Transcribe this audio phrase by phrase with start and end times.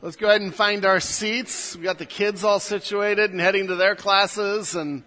[0.00, 1.74] Let's go ahead and find our seats.
[1.74, 5.02] We've got the kids all situated and heading to their classes and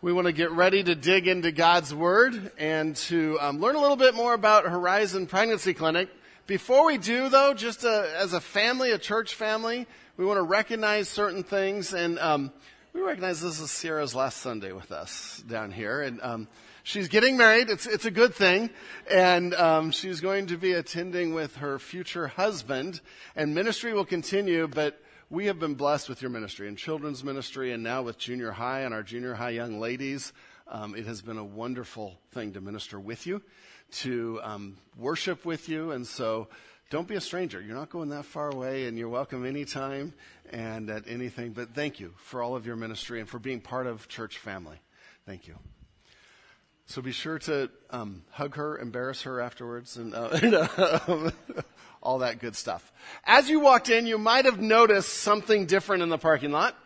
[0.00, 3.80] we want to get ready to dig into God's Word and to um, learn a
[3.80, 6.08] little bit more about Horizon Pregnancy Clinic.
[6.46, 10.42] Before we do, though, just uh, as a family, a church family, we want to
[10.42, 11.92] recognize certain things.
[11.92, 12.52] And um,
[12.92, 16.02] we recognize this is Sierra's last Sunday with us down here.
[16.02, 16.46] And um,
[16.86, 17.68] she's getting married.
[17.68, 18.70] It's, it's a good thing.
[19.10, 23.00] And um, she's going to be attending with her future husband.
[23.34, 27.72] And ministry will continue, but we have been blessed with your ministry and children's ministry
[27.72, 30.32] and now with junior high and our junior high young ladies.
[30.68, 33.42] Um, it has been a wonderful thing to minister with you,
[33.90, 35.90] to um, worship with you.
[35.90, 36.46] And so
[36.90, 37.60] don't be a stranger.
[37.60, 40.14] You're not going that far away and you're welcome anytime
[40.50, 41.50] and at anything.
[41.50, 44.78] But thank you for all of your ministry and for being part of church family.
[45.24, 45.56] Thank you.
[46.88, 51.30] So be sure to um, hug her, embarrass her afterwards, and, uh, and uh,
[52.02, 52.92] all that good stuff.
[53.24, 56.76] As you walked in, you might have noticed something different in the parking lot.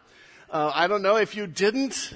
[0.51, 2.15] Uh, I don't know if you didn't.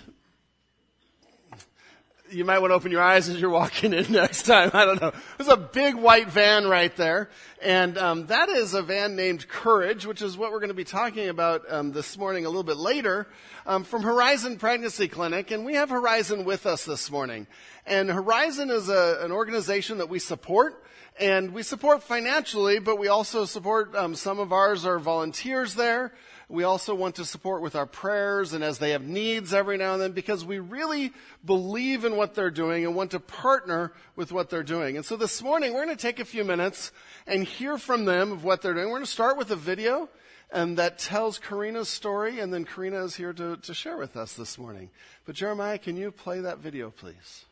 [2.30, 4.70] You might want to open your eyes as you're walking in next time.
[4.72, 5.12] I don't know.
[5.36, 7.28] There's a big white van right there,
[7.62, 10.84] and um, that is a van named Courage, which is what we're going to be
[10.84, 13.28] talking about um, this morning a little bit later
[13.66, 17.46] um, from Horizon Pregnancy Clinic, and we have Horizon with us this morning.
[17.86, 20.82] And Horizon is a, an organization that we support.
[21.18, 26.12] And we support financially, but we also support, um, some of ours are volunteers there.
[26.48, 29.94] We also want to support with our prayers and as they have needs every now
[29.94, 31.12] and then because we really
[31.44, 34.96] believe in what they're doing and want to partner with what they're doing.
[34.96, 36.92] And so this morning we're going to take a few minutes
[37.26, 38.86] and hear from them of what they're doing.
[38.86, 40.08] We're going to start with a video
[40.52, 44.34] and that tells Karina's story and then Karina is here to, to share with us
[44.34, 44.90] this morning.
[45.24, 47.46] But Jeremiah, can you play that video please?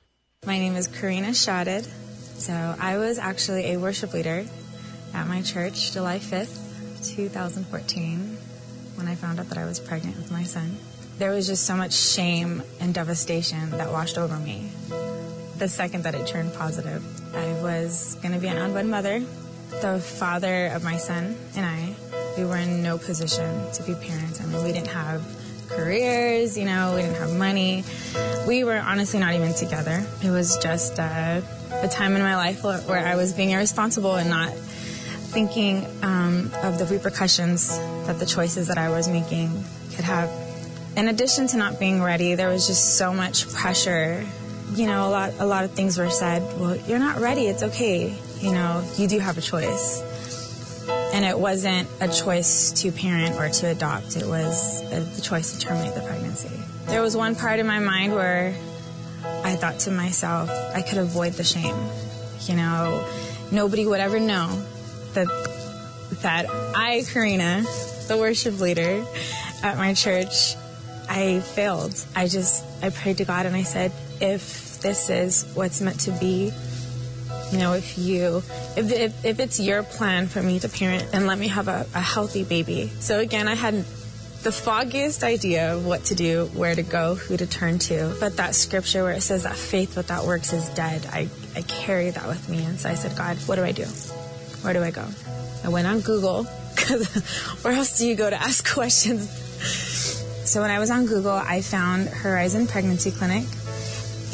[0.45, 1.85] My name is Karina Shadid.
[2.37, 4.45] So I was actually a worship leader
[5.15, 8.37] at my church July 5th, 2014,
[8.97, 10.79] when I found out that I was pregnant with my son.
[11.19, 14.73] There was just so much shame and devastation that washed over me.
[15.59, 17.05] The second that it turned positive,
[17.37, 19.21] I was going to be an unwed mother.
[19.81, 21.95] The father of my son and I,
[22.37, 24.41] we were in no position to be parents.
[24.41, 25.23] I mean, we didn't have
[25.77, 27.85] careers, you know, we didn't have money.
[28.47, 30.05] We were honestly not even together.
[30.23, 31.41] It was just uh,
[31.73, 36.79] a time in my life where I was being irresponsible and not thinking um, of
[36.79, 39.51] the repercussions that the choices that I was making
[39.95, 40.31] could have.
[40.97, 44.27] In addition to not being ready, there was just so much pressure.
[44.75, 46.43] You know, a lot, a lot of things were said.
[46.61, 47.47] Well, you're not ready.
[47.47, 48.15] It's okay.
[48.41, 50.03] You know, you do have a choice.
[51.13, 54.17] And it wasn't a choice to parent or to adopt.
[54.17, 56.51] It was a, the choice to terminate the pregnancy.
[56.87, 58.55] There was one part in my mind where
[59.45, 61.77] I thought to myself, I could avoid the shame.
[62.47, 63.07] You know,
[63.51, 64.49] nobody would ever know
[65.13, 65.29] that
[66.23, 67.65] that I, Karina,
[68.09, 69.05] the worship leader
[69.63, 70.55] at my church,
[71.09, 71.95] I failed.
[72.17, 76.11] I just I prayed to God and I said, if this is what's meant to
[76.13, 76.53] be,
[77.53, 78.39] you know, if you,
[78.77, 81.87] if, if, if it's your plan for me to parent, then let me have a,
[81.95, 82.91] a healthy baby.
[83.01, 83.75] So again, I had
[84.43, 88.17] the foggiest idea of what to do, where to go, who to turn to.
[88.19, 92.11] But that scripture where it says that faith without works is dead, I, I carry
[92.11, 92.65] that with me.
[92.65, 93.85] And so I said, God, what do I do?
[93.85, 95.07] Where do I go?
[95.63, 97.15] I went on Google because
[97.63, 99.29] where else do you go to ask questions?
[100.49, 103.45] So when I was on Google, I found Horizon Pregnancy Clinic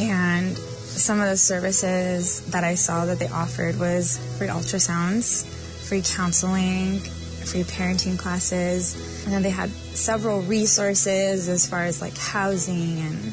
[0.00, 0.58] and
[0.98, 5.46] some of the services that I saw that they offered was free ultrasounds,
[5.88, 12.16] free counseling, free parenting classes, and then they had several resources as far as like
[12.18, 13.32] housing and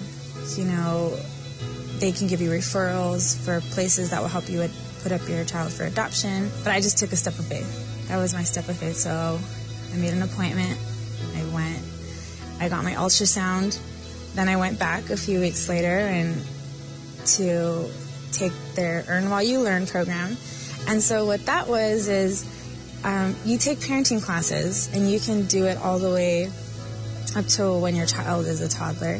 [0.55, 1.17] you know
[1.99, 4.67] they can give you referrals for places that will help you
[5.01, 6.49] put up your child for adoption.
[6.63, 8.07] But I just took a step of faith.
[8.07, 8.97] That was my step of faith.
[8.97, 9.39] So
[9.93, 10.77] I made an appointment.
[11.35, 11.79] I went.
[12.59, 13.79] I got my ultrasound.
[14.35, 16.35] Then I went back a few weeks later and
[17.25, 17.89] to
[18.31, 20.37] take their Earn While You Learn program.
[20.87, 22.45] And so what that was is
[23.03, 26.51] um, you take parenting classes and you can do it all the way
[27.35, 29.19] up to when your child is a toddler.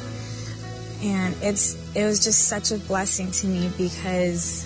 [1.04, 4.64] And it's it was just such a blessing to me because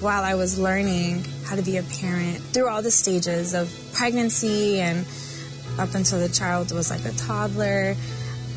[0.00, 4.80] while I was learning how to be a parent through all the stages of pregnancy
[4.80, 5.06] and
[5.78, 7.94] up until the child was like a toddler,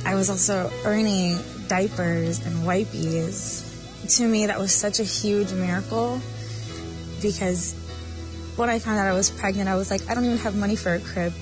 [0.06, 3.65] I was also earning diapers and wipies
[4.10, 6.22] to me, that was such a huge miracle
[7.22, 7.74] because
[8.56, 10.76] when I found out I was pregnant, I was like, I don't even have money
[10.76, 11.34] for a crib.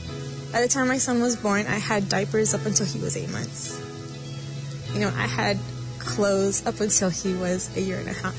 [0.52, 3.32] By the time my son was born, I had diapers up until he was eight
[3.32, 3.80] months.
[4.94, 5.58] You know, I had
[6.00, 8.36] clothes up until he was a year and a half.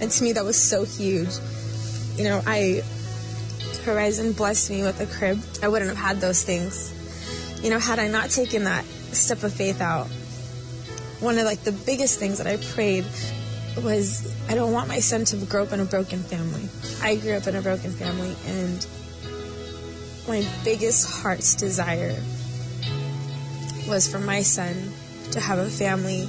[0.00, 1.30] And to me, that was so huge.
[2.16, 2.82] You know, I
[3.84, 6.92] Horizon blessed me with a crib, I wouldn't have had those things.
[7.62, 10.08] You know, had I not taken that step of faith out,
[11.24, 13.06] one of like the biggest things that I prayed
[13.82, 16.68] was I don't want my son to grow up in a broken family.
[17.02, 18.86] I grew up in a broken family and
[20.28, 22.14] my biggest heart's desire
[23.88, 24.92] was for my son
[25.32, 26.26] to have a family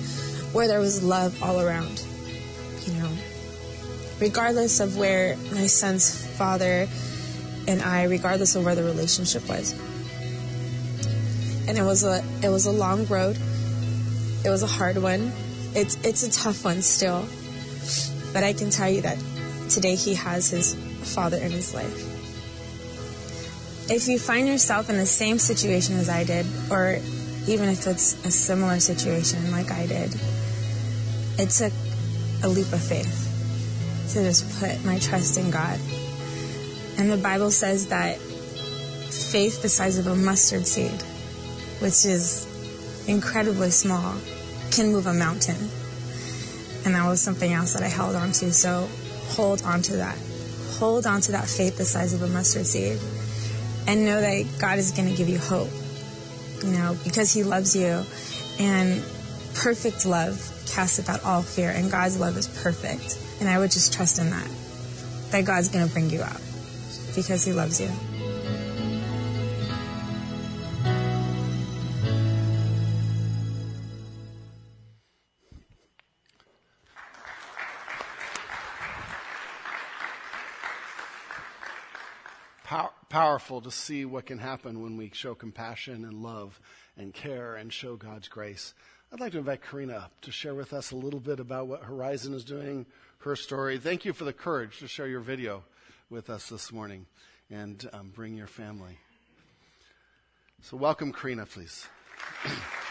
[0.53, 2.01] where there was love all around.
[2.85, 3.11] You know,
[4.19, 6.87] regardless of where my son's father
[7.67, 9.73] and I, regardless of where the relationship was.
[11.67, 13.37] And it was a it was a long road.
[14.45, 15.31] It was a hard one.
[15.73, 17.25] It's it's a tough one still.
[18.31, 19.17] But I can tell you that
[19.69, 20.75] today he has his
[21.15, 22.11] father in his life.
[23.89, 26.99] If you find yourself in the same situation as I did, or
[27.47, 30.13] even if it's a similar situation like I did,
[31.39, 31.73] it took
[32.43, 33.31] a leap of faith
[34.13, 35.79] to just put my trust in God.
[36.99, 41.01] And the Bible says that faith the size of a mustard seed,
[41.79, 42.47] which is
[43.07, 44.15] incredibly small,
[44.75, 45.69] can move a mountain.
[46.85, 48.51] And that was something else that I held on to.
[48.51, 48.87] So
[49.29, 50.17] hold on to that.
[50.79, 52.99] Hold on to that faith the size of a mustard seed.
[53.87, 55.69] And know that God is going to give you hope.
[56.63, 58.03] You know, because He loves you.
[58.59, 59.01] And
[59.55, 61.69] perfect love casts out all fear.
[61.69, 63.17] And God's love is perfect.
[63.39, 64.49] And I would just trust in that.
[65.31, 66.41] That God's going to bring you out
[67.15, 67.89] because He loves you.
[83.15, 86.59] Powerful to see what can happen when we show compassion and love
[86.97, 88.73] and care and show God's grace.
[89.09, 91.83] I'd like to invite Karina up to share with us a little bit about what
[91.83, 92.85] Horizon is doing,
[93.19, 93.77] her story.
[93.77, 95.63] Thank you for the courage to share your video
[96.09, 97.05] with us this morning
[97.49, 98.97] and um, bring your family.
[100.63, 101.87] So, welcome, Karina, please.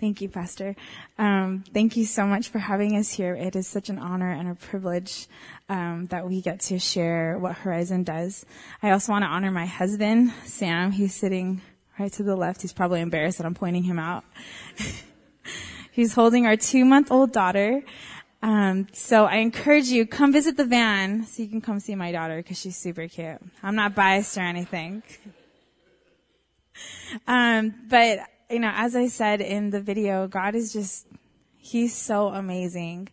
[0.00, 0.74] Thank you, Pastor.
[1.18, 3.34] Um, thank you so much for having us here.
[3.34, 5.28] It is such an honor and a privilege
[5.68, 8.44] um, that we get to share what Horizon does.
[8.82, 10.90] I also want to honor my husband, Sam.
[10.90, 11.62] He's sitting
[11.98, 12.62] right to the left.
[12.62, 14.24] He's probably embarrassed that I'm pointing him out.
[15.92, 17.82] He's holding our two-month-old daughter.
[18.42, 22.10] Um, so I encourage you, come visit the van so you can come see my
[22.10, 23.38] daughter because she's super cute.
[23.62, 25.02] I'm not biased or anything.
[27.28, 28.18] Um, but
[28.50, 31.06] you know, as I said in the video, God is just,
[31.56, 33.08] He's so amazing.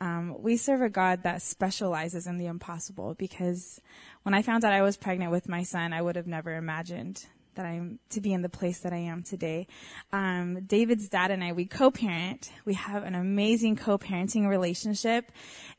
[0.00, 3.80] Um, we serve a God that specializes in the impossible because
[4.24, 7.24] when I found out I was pregnant with my son, I would have never imagined
[7.54, 9.66] that I'm to be in the place that I am today.
[10.12, 12.50] Um, David's dad and I, we co-parent.
[12.64, 15.30] We have an amazing co-parenting relationship,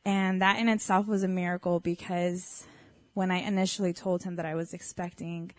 [0.06, 2.66] and that in itself was a miracle because
[3.14, 5.52] when I initially told him that I was expecting,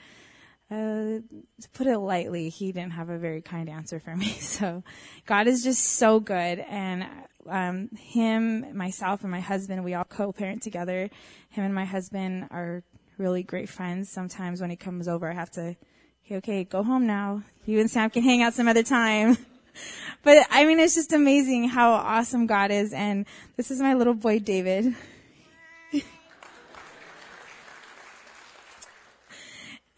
[0.71, 1.21] uh,
[1.61, 4.37] to put it lightly, he didn't have a very kind answer for me.
[4.41, 4.83] So
[5.27, 6.61] God is just so good.
[6.61, 7.07] And,
[7.49, 11.11] um, him, myself, and my husband, we all co-parent together.
[11.51, 12.83] Him and my husband are
[13.19, 14.11] really great friends.
[14.11, 15.77] Sometimes when he comes over, I have to,
[16.25, 17.43] okay, okay, go home now.
[17.67, 19.37] You and Sam can hang out some other time.
[20.23, 22.93] but I mean, it's just amazing how awesome God is.
[22.93, 23.27] And
[23.57, 24.95] this is my little boy, David.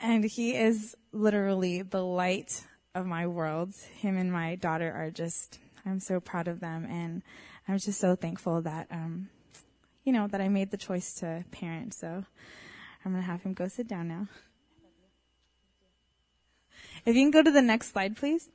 [0.07, 3.75] And he is literally the light of my world.
[3.97, 6.87] Him and my daughter are just, I'm so proud of them.
[6.89, 7.25] And
[7.67, 9.31] I'm just so thankful that, um,
[10.05, 11.93] you know, that I made the choice to parent.
[11.93, 12.25] So
[13.05, 14.29] I'm going to have him go sit down now.
[17.05, 18.49] If you can go to the next slide, please.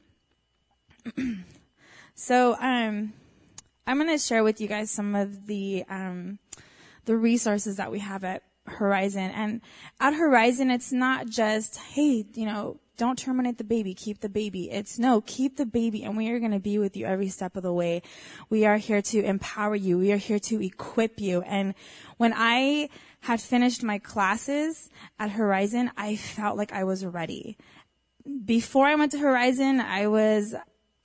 [2.15, 3.12] so, um,
[3.86, 6.39] I'm going to share with you guys some of the, um,
[7.03, 9.32] the resources that we have at Horizon.
[9.32, 9.62] And
[10.00, 14.70] at Horizon, it's not just, hey, you know, don't terminate the baby, keep the baby.
[14.70, 17.56] It's no, keep the baby and we are going to be with you every step
[17.56, 18.04] of the way.
[18.50, 19.98] We are here to empower you.
[19.98, 21.42] We are here to equip you.
[21.42, 21.74] And
[22.18, 22.90] when I
[23.22, 27.58] had finished my classes at Horizon, I felt like I was ready.
[28.46, 30.54] Before I went to Horizon, I was,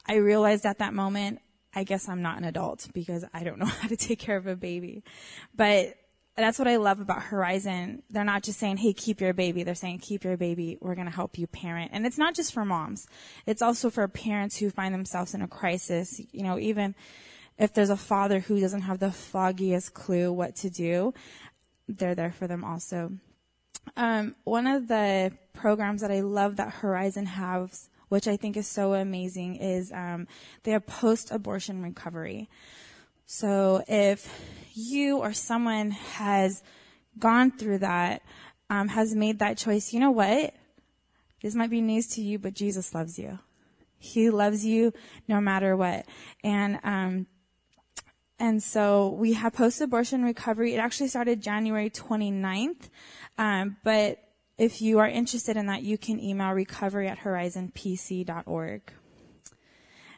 [0.07, 1.41] I realized at that moment,
[1.75, 4.47] I guess I'm not an adult because I don't know how to take care of
[4.47, 5.03] a baby.
[5.55, 5.95] But
[6.45, 8.03] that's what I love about Horizon.
[8.11, 9.63] They're not just saying, hey, keep your baby.
[9.63, 10.77] They're saying, keep your baby.
[10.81, 11.93] We're going to help you parent.
[11.95, 13.07] And it's not just for moms.
[13.47, 16.21] It's also for parents who find themselves in a crisis.
[16.33, 16.95] You know, even
[17.59, 21.15] if there's a father who doesn't have the foggiest clue what to do,
[21.89, 23.13] they're there for them also.
[23.97, 28.67] Um, one of the programs that I love that Horizon has, which I think is
[28.67, 30.27] so amazing, is um,
[30.65, 32.51] they have post-abortion recovery.
[33.25, 34.29] So if
[34.77, 36.63] you or someone has
[37.19, 38.23] gone through that,
[38.69, 40.55] um, has made that choice, you know what?
[41.43, 43.39] This might be news to you, but Jesus loves you.
[43.99, 44.93] He loves you
[45.29, 46.07] no matter what.
[46.45, 47.27] And, um,
[48.39, 50.75] and so we have post-abortion recovery.
[50.75, 52.91] It actually started January 29th.
[53.39, 54.19] Um, but
[54.59, 58.83] if you are interested in that, you can email recovery at horizonpc.org.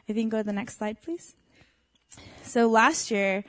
[0.07, 1.35] If you can go to the next slide, please.
[2.43, 3.43] So last year,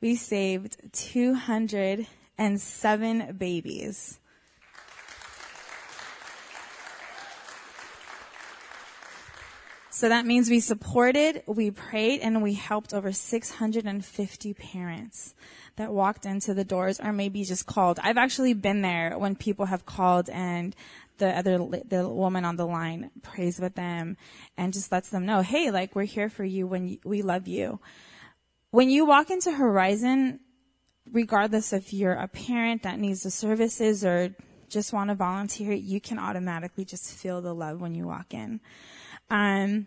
[0.00, 4.18] we saved 207 babies.
[9.96, 15.34] So that means we supported, we prayed, and we helped over 650 parents
[15.76, 17.98] that walked into the doors or maybe just called.
[18.02, 20.76] I've actually been there when people have called and
[21.16, 24.18] the other, the woman on the line prays with them
[24.58, 27.80] and just lets them know, hey, like we're here for you when we love you.
[28.76, 30.38] When you walk into Horizon,
[31.10, 34.34] regardless if you're a parent that needs the services or
[34.68, 38.60] just want to volunteer, you can automatically just feel the love when you walk in.
[39.30, 39.86] Um,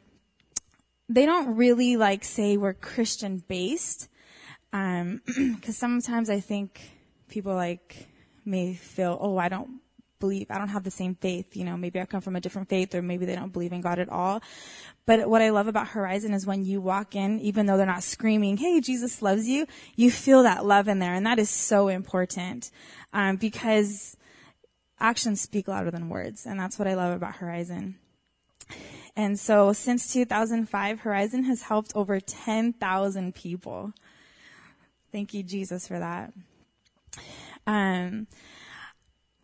[1.07, 4.09] they don't really like say we're Christian based,
[4.73, 6.81] um, because sometimes I think
[7.27, 8.07] people like
[8.43, 9.81] may feel, oh, I don't
[10.19, 11.55] believe, I don't have the same faith.
[11.55, 13.81] You know, maybe I come from a different faith, or maybe they don't believe in
[13.81, 14.41] God at all.
[15.05, 18.03] But what I love about Horizon is when you walk in, even though they're not
[18.03, 21.87] screaming, "Hey, Jesus loves you," you feel that love in there, and that is so
[21.87, 22.71] important
[23.13, 24.17] um, because
[24.99, 27.95] actions speak louder than words, and that's what I love about Horizon.
[29.15, 33.93] And so since 2005, Horizon has helped over 10,000 people.
[35.11, 36.31] Thank you, Jesus, for that.
[37.65, 38.27] Um,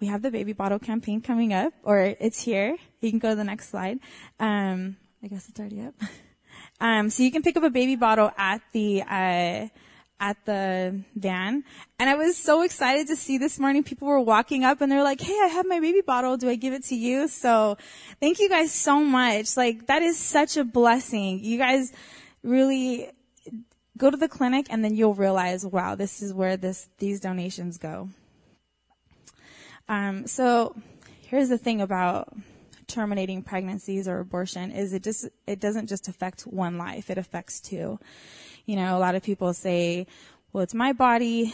[0.05, 2.77] we have the baby bottle campaign coming up, or it's here.
[3.01, 3.97] You can go to the next slide.
[4.39, 5.95] Um, I guess it's already up.
[6.81, 9.67] Um, so you can pick up a baby bottle at the, uh,
[10.19, 11.63] at the van.
[11.97, 15.03] And I was so excited to see this morning people were walking up and they're
[15.03, 16.35] like, Hey, I have my baby bottle.
[16.35, 17.29] Do I give it to you?
[17.29, 17.77] So
[18.19, 19.55] thank you guys so much.
[19.55, 21.39] Like that is such a blessing.
[21.45, 21.93] You guys
[22.43, 23.09] really
[23.97, 27.77] go to the clinic and then you'll realize, wow, this is where this, these donations
[27.77, 28.09] go.
[29.87, 30.75] Um, so
[31.21, 32.33] here's the thing about
[32.87, 37.09] terminating pregnancies or abortion is it just, it doesn't just affect one life.
[37.09, 37.99] It affects two.
[38.65, 40.07] You know, a lot of people say,
[40.53, 41.53] well, it's my body,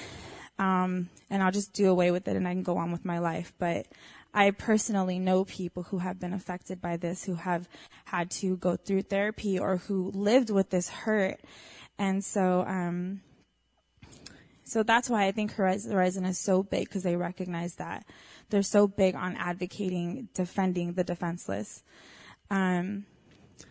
[0.60, 3.20] um, and I'll just do away with it and I can go on with my
[3.20, 3.54] life.
[3.58, 3.88] But
[4.34, 7.68] I personally know people who have been affected by this, who have
[8.06, 11.42] had to go through therapy or who lived with this hurt.
[11.98, 13.22] And so, um,
[14.72, 18.06] so that's why I think Horizon is so big because they recognize that.
[18.50, 21.84] They're so big on advocating, defending the defenseless.
[22.50, 23.06] Um,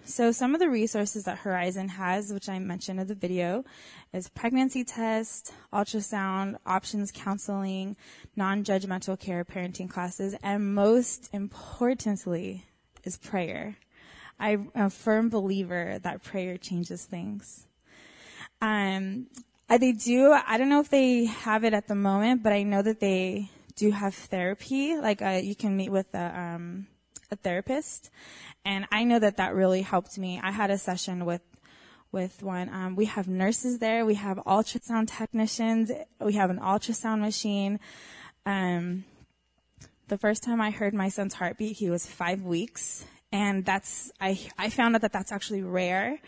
[0.04, 3.64] so some of the resources that Horizon has, which I mentioned in the video,
[4.12, 7.96] is pregnancy test, ultrasound, options counseling,
[8.36, 12.66] non-judgmental care parenting classes, and most importantly
[13.04, 13.78] is prayer.
[14.38, 17.66] I'm a firm believer that prayer changes things.
[18.60, 19.28] Um,
[19.70, 22.64] uh, they do, I don't know if they have it at the moment, but I
[22.64, 24.96] know that they do have therapy.
[24.96, 26.88] Like, uh, you can meet with a, um,
[27.30, 28.10] a therapist.
[28.64, 30.40] And I know that that really helped me.
[30.42, 31.42] I had a session with
[32.12, 32.68] with one.
[32.70, 34.04] Um, we have nurses there.
[34.04, 35.92] We have ultrasound technicians.
[36.20, 37.78] We have an ultrasound machine.
[38.44, 39.04] Um,
[40.08, 44.40] the first time I heard my son's heartbeat, he was five weeks, and that's I
[44.58, 46.18] I found out that that's actually rare.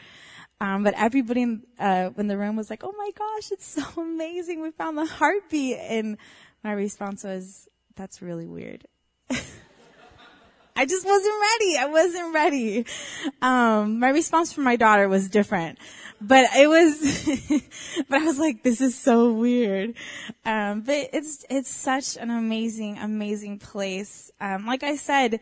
[0.62, 3.82] Um, but everybody in, uh, in the room was like, "Oh my gosh, it's so
[4.00, 4.62] amazing!
[4.62, 6.18] We found the heartbeat!" And
[6.62, 8.86] my response was, "That's really weird."
[10.76, 11.76] I just wasn't ready.
[11.78, 12.86] I wasn't ready.
[13.42, 15.80] Um, my response from my daughter was different,
[16.20, 17.62] but it was,
[18.08, 19.94] but I was like, this is so weird.
[20.46, 24.30] Um, but it's, it's such an amazing, amazing place.
[24.40, 25.40] Um, like I said,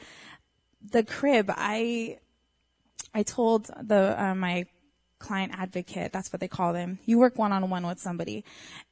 [0.91, 2.19] the crib, I,
[3.15, 4.67] I told the, uh, my
[5.21, 6.12] client advocate.
[6.12, 6.99] That's what they call them.
[7.05, 8.45] You work one on one with somebody,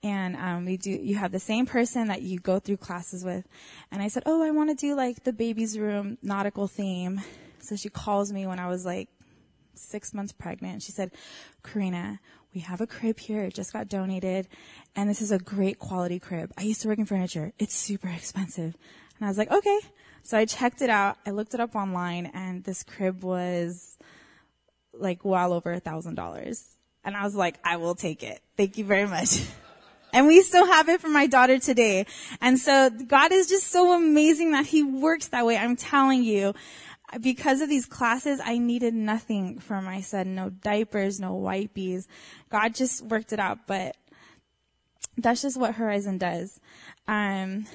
[0.02, 0.90] and um, we do.
[0.90, 3.49] You have the same person that you go through classes with.
[3.90, 7.23] And I said, "Oh, I want to do like the baby's room nautical theme."
[7.61, 9.08] So she calls me when I was like
[9.75, 10.82] six months pregnant.
[10.82, 11.11] She said,
[11.64, 12.20] "Karina,
[12.54, 13.44] we have a crib here.
[13.44, 14.47] It just got donated,
[14.94, 16.52] and this is a great quality crib.
[16.56, 17.52] I used to work in furniture.
[17.58, 18.76] It's super expensive."
[19.18, 19.80] And I was like, "Okay."
[20.23, 21.16] So I checked it out.
[21.26, 23.97] I looked it up online, and this crib was
[24.98, 26.64] like well over a thousand dollars.
[27.04, 28.40] And I was like, I will take it.
[28.56, 29.40] Thank you very much.
[30.10, 32.06] And we still have it for my daughter today.
[32.40, 35.56] And so God is just so amazing that he works that way.
[35.58, 36.54] I'm telling you.
[37.20, 40.34] because of these classes, I needed nothing for my son.
[40.34, 42.06] No diapers, no wipies.
[42.50, 43.96] God just worked it out, but
[45.16, 46.60] that's just what Horizon does.
[47.06, 47.66] Um,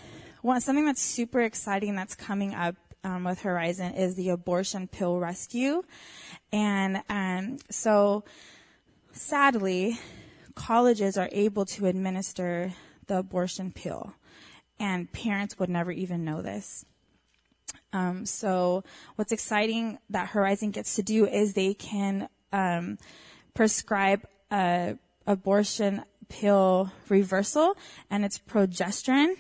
[0.42, 5.20] one, something that's super exciting that's coming up um, with Horizon is the abortion pill
[5.20, 5.84] rescue.
[6.52, 8.24] And um, so,
[9.12, 10.00] sadly,
[10.56, 12.74] colleges are able to administer
[13.08, 14.14] the abortion pill,
[14.80, 16.86] and parents would never even know this.
[17.92, 18.84] Um, so,
[19.16, 22.98] what's exciting that Horizon gets to do is they can um,
[23.54, 27.76] prescribe a abortion pill reversal,
[28.10, 29.36] and it's progesterone.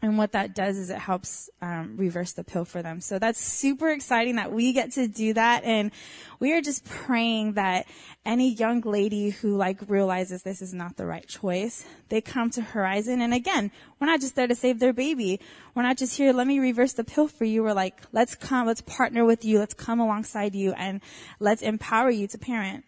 [0.00, 3.00] And what that does is it helps um, reverse the pill for them.
[3.00, 5.64] So that's super exciting that we get to do that.
[5.64, 5.90] And
[6.38, 7.86] we are just praying that
[8.24, 12.62] any young lady who like realizes this is not the right choice, they come to
[12.62, 13.20] Horizon.
[13.20, 15.40] And again, we're not just there to save their baby.
[15.74, 17.64] We're not just here, let me reverse the pill for you.
[17.64, 21.00] We're like, let's come, let's partner with you, let's come alongside you, and
[21.40, 22.84] let's empower you to parent.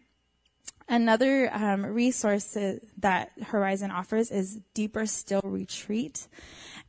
[0.90, 2.56] Another um, resource
[2.98, 6.26] that Horizon offers is Deeper Still Retreat.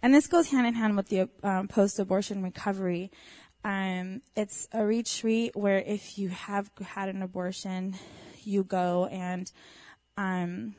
[0.02, 3.12] And this goes hand in hand with the um, post-abortion recovery.
[3.64, 7.94] Um, it's a retreat where if you have had an abortion,
[8.44, 9.52] you go and
[10.18, 10.74] um,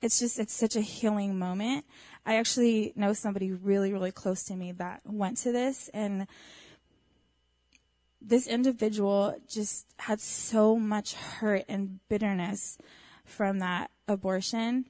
[0.00, 1.84] it's just it's such a healing moment.
[2.24, 6.26] I actually know somebody really really close to me that went to this and
[8.26, 12.78] this individual just had so much hurt and bitterness
[13.24, 14.86] from that abortion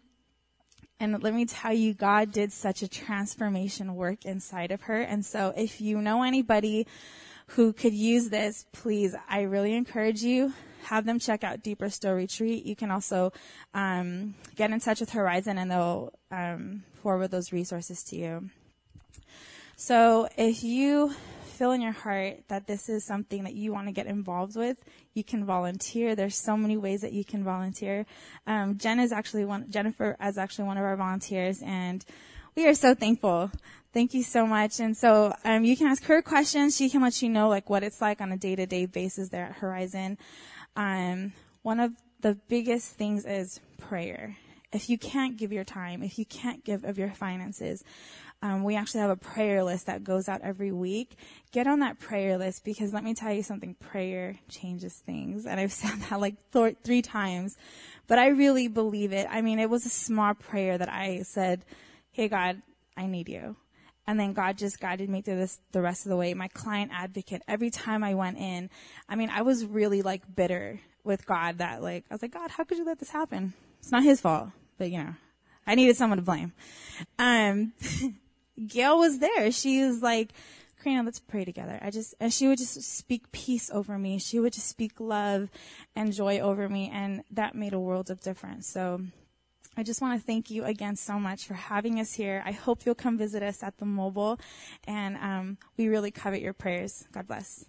[1.00, 5.00] and let me tell you, God did such a transformation work inside of her.
[5.00, 6.86] And so if you know anybody
[7.48, 12.14] who could use this, please, I really encourage you, have them check out Deeper Still
[12.14, 12.64] Retreat.
[12.64, 13.32] You can also
[13.74, 18.50] um, get in touch with Horizon and they'll um, forward those resources to you.
[19.76, 21.12] So if you
[21.54, 24.76] feel in your heart that this is something that you want to get involved with,
[25.14, 26.14] you can volunteer.
[26.14, 28.06] There's so many ways that you can volunteer.
[28.46, 32.04] Um, Jen is actually one, Jennifer is actually one of our volunteers and
[32.56, 33.50] we are so thankful.
[33.92, 34.80] Thank you so much.
[34.80, 36.76] And so, um, you can ask her questions.
[36.76, 39.28] She can let you know like what it's like on a day to day basis
[39.28, 40.18] there at Horizon.
[40.76, 44.36] Um, one of the biggest things is prayer.
[44.72, 47.84] If you can't give your time, if you can't give of your finances,
[48.44, 51.16] um, we actually have a prayer list that goes out every week.
[51.50, 55.46] Get on that prayer list because let me tell you something, prayer changes things.
[55.46, 57.56] And I've said that like th- three times,
[58.06, 59.26] but I really believe it.
[59.30, 61.64] I mean, it was a small prayer that I said,
[62.12, 62.60] Hey God,
[62.98, 63.56] I need you.
[64.06, 66.34] And then God just guided me through this the rest of the way.
[66.34, 68.68] My client advocate, every time I went in,
[69.08, 72.50] I mean, I was really like bitter with God that like, I was like, God,
[72.50, 73.54] how could you let this happen?
[73.80, 75.14] It's not his fault, but you know,
[75.66, 76.52] I needed someone to blame.
[77.18, 77.72] Um,
[78.66, 79.50] Gail was there.
[79.50, 80.32] She was like,
[80.82, 81.78] Karina, let's pray together.
[81.80, 84.18] I just, and she would just speak peace over me.
[84.18, 85.50] She would just speak love
[85.96, 86.90] and joy over me.
[86.92, 88.66] And that made a world of difference.
[88.68, 89.00] So
[89.76, 92.42] I just want to thank you again so much for having us here.
[92.44, 94.38] I hope you'll come visit us at the mobile
[94.86, 97.06] and, um, we really covet your prayers.
[97.12, 97.64] God bless.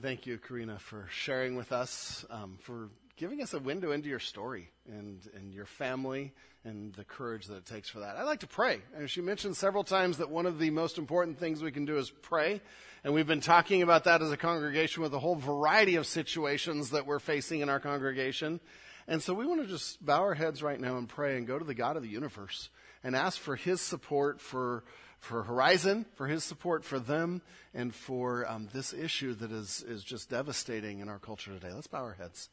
[0.00, 4.20] Thank you, Karina, for sharing with us, um, for giving us a window into your
[4.20, 6.32] story and, and your family
[6.64, 8.16] and the courage that it takes for that.
[8.16, 8.80] I'd like to pray.
[8.96, 11.98] And she mentioned several times that one of the most important things we can do
[11.98, 12.62] is pray.
[13.04, 16.88] And we've been talking about that as a congregation with a whole variety of situations
[16.90, 18.60] that we're facing in our congregation.
[19.06, 21.58] And so we want to just bow our heads right now and pray and go
[21.58, 22.70] to the God of the universe
[23.04, 24.84] and ask for his support for
[25.22, 30.02] for Horizon, for his support for them, and for um, this issue that is, is
[30.02, 31.72] just devastating in our culture today.
[31.72, 32.50] Let's bow our heads.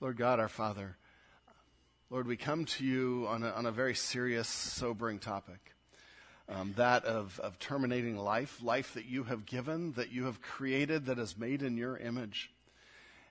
[0.00, 0.96] Lord God, our Father,
[2.08, 5.74] Lord, we come to you on a, on a very serious, sobering topic.
[6.48, 11.04] Um, that of, of terminating life, life that you have given, that you have created,
[11.04, 12.50] that is made in your image.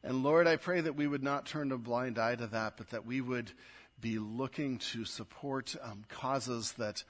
[0.03, 2.91] And Lord, I pray that we would not turn a blind eye to that, but
[2.91, 3.51] that we would
[3.99, 7.03] be looking to support um, causes that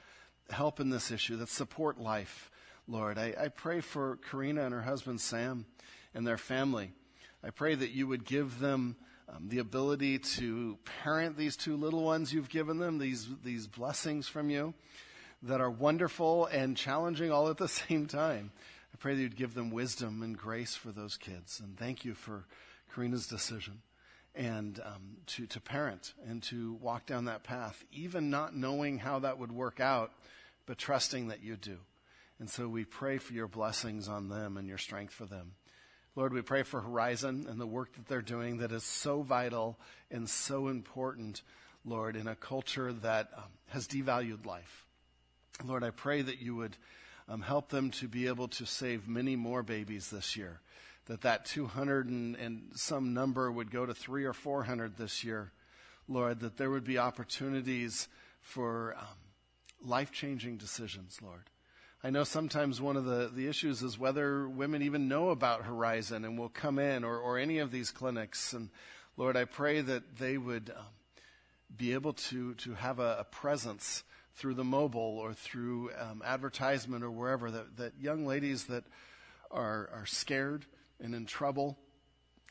[0.49, 2.49] help in this issue, that support life,
[2.87, 3.17] Lord.
[3.17, 5.65] I, I pray for Karina and her husband Sam
[6.13, 6.91] and their family.
[7.43, 8.95] I pray that you would give them
[9.29, 14.27] um, the ability to parent these two little ones you've given them, these, these blessings
[14.27, 14.73] from you
[15.43, 18.51] that are wonderful and challenging all at the same time.
[18.93, 21.59] I pray that you'd give them wisdom and grace for those kids.
[21.59, 22.45] And thank you for
[22.93, 23.81] Karina's decision
[24.37, 29.19] and um, to, to parent and to walk down that path, even not knowing how
[29.19, 30.11] that would work out
[30.67, 31.77] but trusting that you do.
[32.39, 35.53] And so we pray for your blessings on them and your strength for them.
[36.15, 39.79] Lord, we pray for Horizon and the work that they're doing that is so vital
[40.11, 41.41] and so important.
[41.85, 44.85] Lord, in a culture that um, has devalued life.
[45.65, 46.75] Lord, I pray that you would
[47.29, 50.59] um, help them to be able to save many more babies this year.
[51.07, 55.51] That that 200 and, and some number would go to three or 400 this year.
[56.07, 58.07] Lord, that there would be opportunities
[58.41, 59.05] for um,
[59.81, 61.43] life changing decisions, Lord.
[62.03, 66.23] I know sometimes one of the, the issues is whether women even know about Horizon
[66.23, 68.53] and will come in or, or any of these clinics.
[68.53, 68.69] And
[69.17, 70.85] Lord, I pray that they would um,
[71.75, 74.03] be able to, to have a, a, presence
[74.35, 78.83] through the mobile or through um, advertisement or wherever, that, that young ladies that
[79.49, 80.65] are, are scared
[81.01, 81.77] and in trouble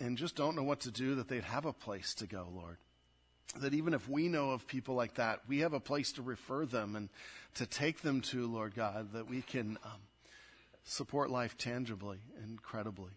[0.01, 2.77] and just don't know what to do, that they'd have a place to go, Lord
[3.61, 6.67] that even if we know of people like that, we have a place to refer
[6.67, 7.09] them and
[7.55, 10.01] to take them to, Lord God, that we can um,
[10.85, 13.13] support life tangibly and credibly.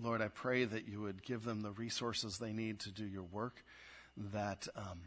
[0.00, 3.24] Lord, I pray that you would give them the resources they need to do your
[3.24, 3.64] work.
[4.32, 5.00] That, um,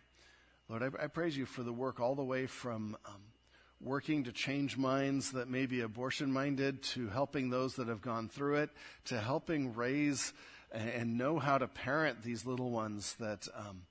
[0.70, 3.22] Lord, I, I, praise you for the work all the way from um,
[3.84, 8.30] working to change minds that may be abortion minded to helping those that have gone
[8.30, 8.70] through it
[9.06, 10.34] to helping raise
[10.72, 13.82] and, know how to parent these little ones that um,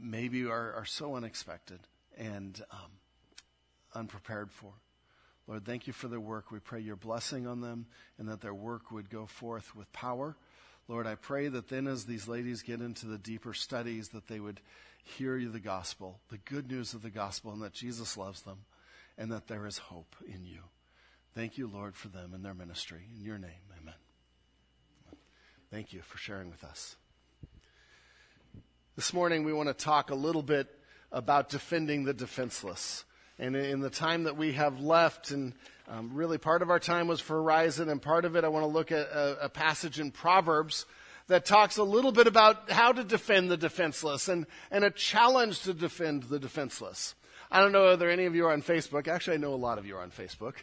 [0.00, 1.78] maybe are, are so unexpected
[2.16, 2.90] and um,
[3.94, 4.72] unprepared for.
[5.46, 6.50] Lord, thank you for their work.
[6.50, 7.86] We pray your blessing on them
[8.18, 10.36] and that their work would go forth with power.
[10.88, 14.40] Lord, I pray that then as these ladies get into the deeper studies, that they
[14.40, 14.60] would
[15.04, 18.58] hear you the gospel, the good news of the gospel, and that Jesus loves them
[19.18, 20.60] and that there is hope in you.
[21.34, 23.00] Thank you, Lord, for them and their ministry.
[23.14, 23.50] In your name,
[23.80, 23.94] amen.
[25.70, 26.96] Thank you for sharing with us.
[28.96, 30.68] This morning, we want to talk a little bit
[31.12, 33.04] about defending the defenseless.
[33.38, 35.52] And in the time that we have left, and
[35.88, 38.64] um, really part of our time was for Horizon, and part of it I want
[38.64, 40.86] to look at a, a passage in Proverbs
[41.28, 45.60] that talks a little bit about how to defend the defenseless and, and a challenge
[45.62, 47.14] to defend the defenseless.
[47.50, 49.08] I don't know whether any of you are on Facebook.
[49.08, 50.54] Actually, I know a lot of you are on Facebook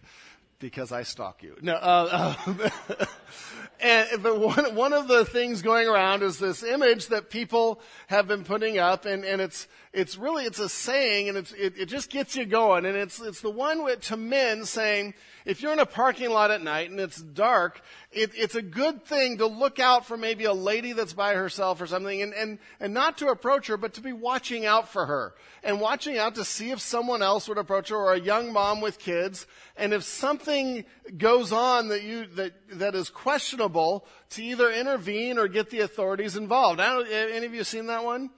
[0.60, 1.58] because I stalk you.
[1.62, 2.36] No, uh,
[2.90, 3.06] uh,
[3.80, 8.28] and but one one of the things going around is this image that people have
[8.28, 11.86] been putting up, and, and it's it's really it's a saying, and it's it, it
[11.86, 15.14] just gets you going, and it's it's the one with, to men saying
[15.46, 17.82] if you're in a parking lot at night and it's dark,
[18.12, 21.80] it, it's a good thing to look out for maybe a lady that's by herself
[21.80, 25.06] or something and, and, and not to approach her, but to be watching out for
[25.06, 28.52] her and watching out to see if someone else would approach her or a young
[28.52, 29.46] mom with kids.
[29.78, 30.84] And if something
[31.16, 36.36] goes on that you, that, that is questionable, to either intervene or get the authorities
[36.36, 36.80] involved.
[36.80, 38.32] Don't, any of you seen that one?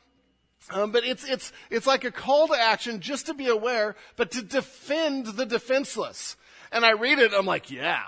[0.69, 4.32] Um, but it's, it's, it's like a call to action just to be aware, but
[4.32, 6.36] to defend the defenseless.
[6.71, 8.03] And I read it, I'm like, yeah,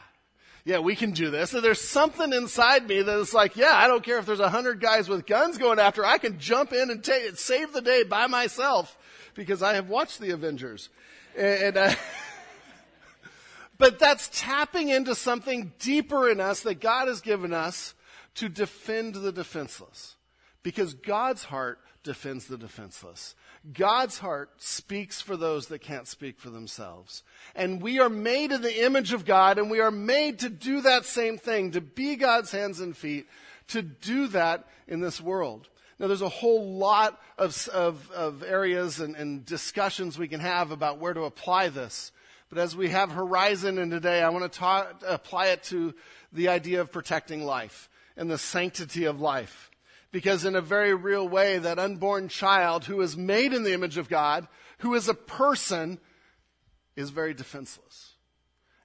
[0.65, 1.53] yeah, we can do this.
[1.53, 4.49] And there's something inside me that is like, yeah, I don't care if there's a
[4.49, 8.03] hundred guys with guns going after, I can jump in and take, save the day
[8.03, 8.97] by myself
[9.35, 10.89] because I have watched the Avengers.
[11.37, 11.95] And, uh,
[13.77, 17.93] but that's tapping into something deeper in us that God has given us
[18.35, 20.17] to defend the defenseless.
[20.61, 23.35] Because God's heart defends the defenseless.
[23.73, 27.23] God's heart speaks for those that can't speak for themselves.
[27.55, 30.81] And we are made in the image of God, and we are made to do
[30.81, 33.27] that same thing, to be God's hands and feet,
[33.67, 35.67] to do that in this world.
[35.99, 40.71] Now, there's a whole lot of, of, of areas and, and discussions we can have
[40.71, 42.13] about where to apply this.
[42.49, 45.93] But as we have Horizon in today, I want to apply it to
[46.31, 49.69] the idea of protecting life and the sanctity of life.
[50.11, 53.97] Because in a very real way, that unborn child who is made in the image
[53.97, 54.47] of God,
[54.79, 55.99] who is a person,
[56.95, 58.15] is very defenseless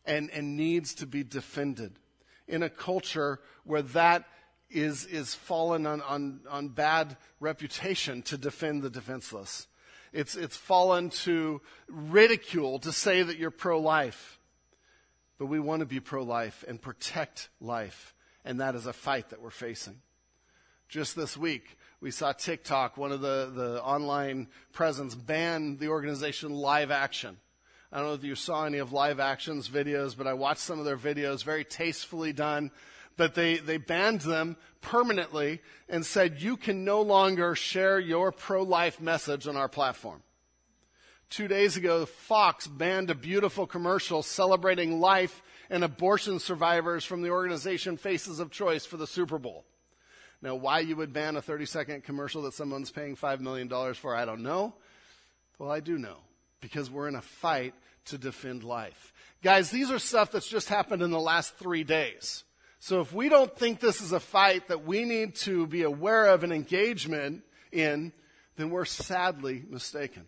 [0.05, 1.99] and, and needs to be defended
[2.47, 4.25] in a culture where that
[4.71, 9.67] is, is fallen on, on, on bad reputation to defend the defenseless.
[10.13, 14.39] It's, it's fallen to ridicule to say that you're pro life.
[15.39, 18.15] But we want to be pro life and protect life.
[18.45, 20.01] And that is a fight that we're facing.
[20.89, 26.53] Just this week, we saw TikTok, one of the, the online presence, ban the organization
[26.53, 27.39] Live Action.
[27.91, 30.79] I don't know if you saw any of Live Action's videos, but I watched some
[30.79, 32.71] of their videos, very tastefully done.
[33.17, 39.01] But they, they banned them permanently and said, you can no longer share your pro-life
[39.01, 40.23] message on our platform.
[41.31, 47.31] Two days ago, Fox banned a beautiful commercial celebrating life and abortion survivors from the
[47.31, 49.65] organization Faces of Choice for the Super Bowl.
[50.45, 54.15] Now, why you would ban a 30 second commercial that someone's paying $5 million for,
[54.15, 54.75] I don't know.
[55.59, 56.19] Well, I do know
[56.61, 57.73] because we're in a fight
[58.07, 59.15] to defend life.
[59.43, 62.45] Guys, these are stuff that's just happened in the last three days.
[62.79, 66.27] So if we don't think this is a fight that we need to be aware
[66.27, 68.13] of and engagement in,
[68.57, 70.27] then we're sadly mistaken.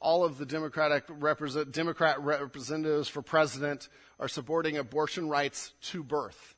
[0.00, 6.56] All of the Democratic represent, Democrat representatives for president are supporting abortion rights to birth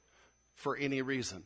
[0.54, 1.44] for any reason.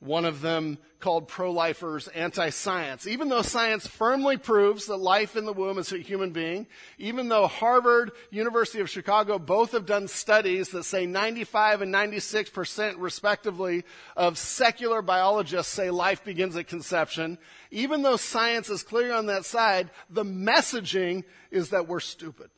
[0.00, 3.08] One of them called pro-lifers anti-science.
[3.08, 7.28] Even though science firmly proves that life in the womb is a human being, even
[7.28, 13.84] though Harvard, University of Chicago both have done studies that say 95 and 96% respectively
[14.16, 17.36] of secular biologists say life begins at conception,
[17.72, 22.50] even though science is clear on that side, the messaging is that we're stupid.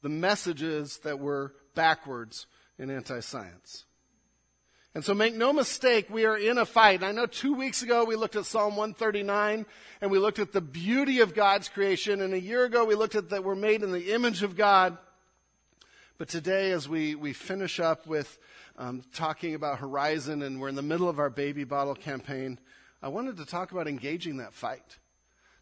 [0.00, 2.46] The message is that we're backwards
[2.78, 3.84] in anti-science.
[4.94, 6.96] And so make no mistake, we are in a fight.
[6.96, 9.64] And I know two weeks ago we looked at Psalm 139
[10.02, 12.20] and we looked at the beauty of God's creation.
[12.20, 14.98] And a year ago we looked at that we're made in the image of God.
[16.18, 18.38] But today, as we, we finish up with
[18.76, 22.60] um, talking about Horizon and we're in the middle of our baby bottle campaign,
[23.02, 24.98] I wanted to talk about engaging that fight.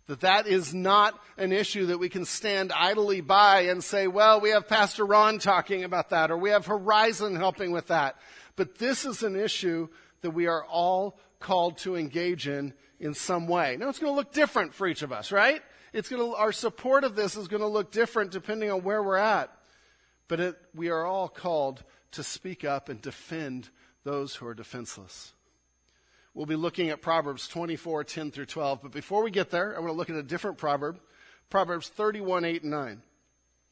[0.07, 4.41] That that is not an issue that we can stand idly by and say, well,
[4.41, 8.17] we have Pastor Ron talking about that, or we have Horizon helping with that.
[8.57, 9.89] But this is an issue
[10.23, 13.77] that we are all called to engage in in some way.
[13.79, 15.63] Now, it's going to look different for each of us, right?
[15.93, 19.03] It's going to, our support of this is going to look different depending on where
[19.03, 19.51] we're at.
[20.29, 21.83] But it, we are all called
[22.13, 23.71] to speak up and defend
[24.05, 25.33] those who are defenseless.
[26.35, 28.83] We'll be looking at Proverbs 24, 10 through 12.
[28.83, 31.01] But before we get there, I want to look at a different proverb.
[31.49, 33.03] Proverbs 31, 8 and 9.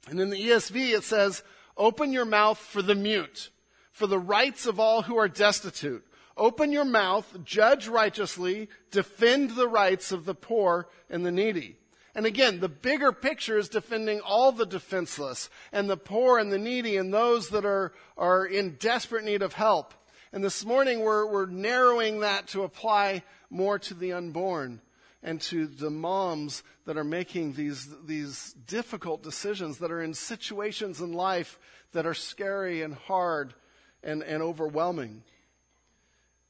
[0.08, 1.42] And in the ESV, it says,
[1.76, 3.50] Open your mouth for the mute
[3.98, 6.06] for the rights of all who are destitute.
[6.36, 11.76] Open your mouth, judge righteously, defend the rights of the poor and the needy.
[12.14, 16.58] And again, the bigger picture is defending all the defenseless and the poor and the
[16.58, 19.94] needy and those that are, are in desperate need of help.
[20.32, 24.80] And this morning we're, we're narrowing that to apply more to the unborn
[25.22, 31.00] and to the moms that are making these, these difficult decisions that are in situations
[31.00, 31.58] in life
[31.92, 33.54] that are scary and hard
[34.02, 35.22] and, and overwhelming.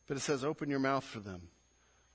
[0.06, 1.48] But it says, open your mouth for them.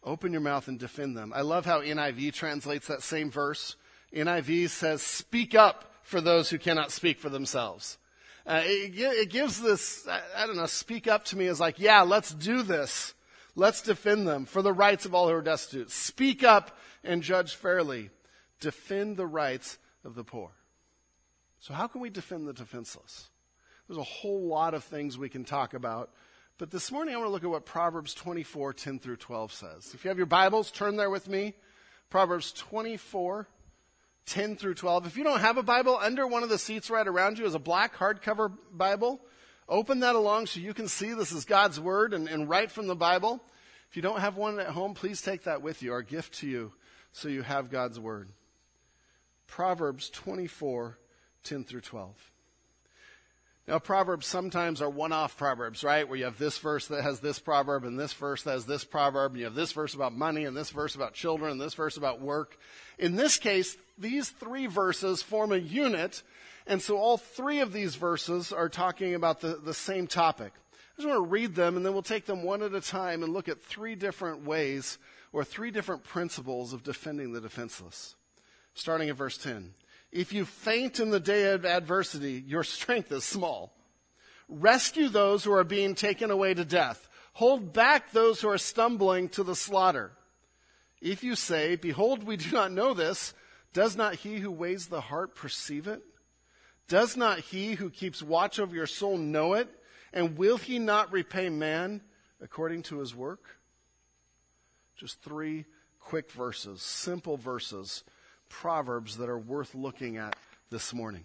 [0.04, 1.32] Open your mouth and defend them.
[1.34, 3.78] I love how NIV translates that same verse.
[4.14, 7.98] NIV says, speak up for those who cannot speak for themselves.
[8.46, 11.80] Uh, it, it, gives this, I, I don't know, speak up to me is like,
[11.80, 13.14] yeah, let's do this.
[13.56, 15.92] Let's defend them for the rights of all who are destitute.
[15.92, 18.10] Speak up and judge fairly.
[18.60, 20.52] Defend the rights of the poor.
[21.60, 23.30] So how can we defend the defenseless?
[23.88, 26.10] There's a whole lot of things we can talk about.
[26.58, 29.92] But this morning I want to look at what Proverbs 24, 10 through 12 says.
[29.94, 31.54] If you have your Bibles, turn there with me.
[32.10, 33.48] Proverbs 24,
[34.26, 35.08] 10 through 12.
[35.08, 37.56] If you don't have a Bible, under one of the seats right around you is
[37.56, 39.22] a black hardcover Bible.
[39.68, 42.88] Open that along so you can see this is God's Word and, and right from
[42.88, 43.44] the Bible.
[43.90, 46.48] If you don't have one at home, please take that with you, our gift to
[46.48, 46.74] you,
[47.12, 48.30] so you have God's Word.
[49.48, 50.98] Proverbs 24,
[51.44, 52.33] 10 through 12.
[53.66, 56.08] Now, proverbs sometimes are one off proverbs, right?
[56.08, 58.84] Where you have this verse that has this proverb, and this verse that has this
[58.84, 61.74] proverb, and you have this verse about money, and this verse about children, and this
[61.74, 62.58] verse about work.
[63.00, 66.24] In this case, these three verses form a unit,
[66.68, 70.52] and so all three of these verses are talking about the, the same topic.
[70.74, 73.24] I just want to read them, and then we'll take them one at a time
[73.24, 74.98] and look at three different ways
[75.32, 78.16] or three different principles of defending the defenseless.
[78.74, 79.74] Starting at verse 10.
[80.14, 83.74] If you faint in the day of adversity, your strength is small.
[84.48, 87.10] Rescue those who are being taken away to death.
[87.34, 90.12] Hold back those who are stumbling to the slaughter.
[91.02, 93.34] If you say, Behold, we do not know this,
[93.74, 96.04] does not he who weighs the heart perceive it?
[96.88, 99.68] Does not he who keeps watch over your soul know it?
[100.14, 102.02] And will he not repay man
[102.40, 103.58] according to his work?
[104.96, 105.66] Just three
[106.00, 108.04] quick verses, simple verses
[108.54, 110.36] proverbs that are worth looking at
[110.70, 111.24] this morning.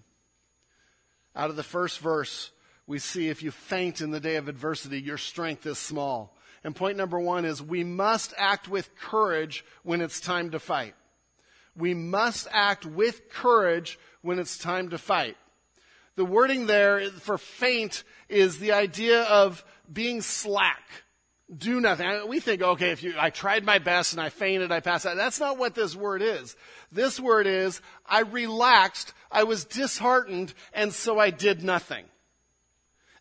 [1.37, 2.51] Out of the first verse,
[2.87, 6.35] we see if you faint in the day of adversity, your strength is small.
[6.64, 10.95] And point number one is we must act with courage when it's time to fight.
[11.77, 15.37] We must act with courage when it's time to fight.
[16.17, 21.05] The wording there for faint is the idea of being slack
[21.56, 22.28] do nothing.
[22.28, 25.16] We think, okay, if you, I tried my best and I fainted, I passed out.
[25.16, 26.56] That's not what this word is.
[26.92, 32.04] This word is, I relaxed, I was disheartened, and so I did nothing.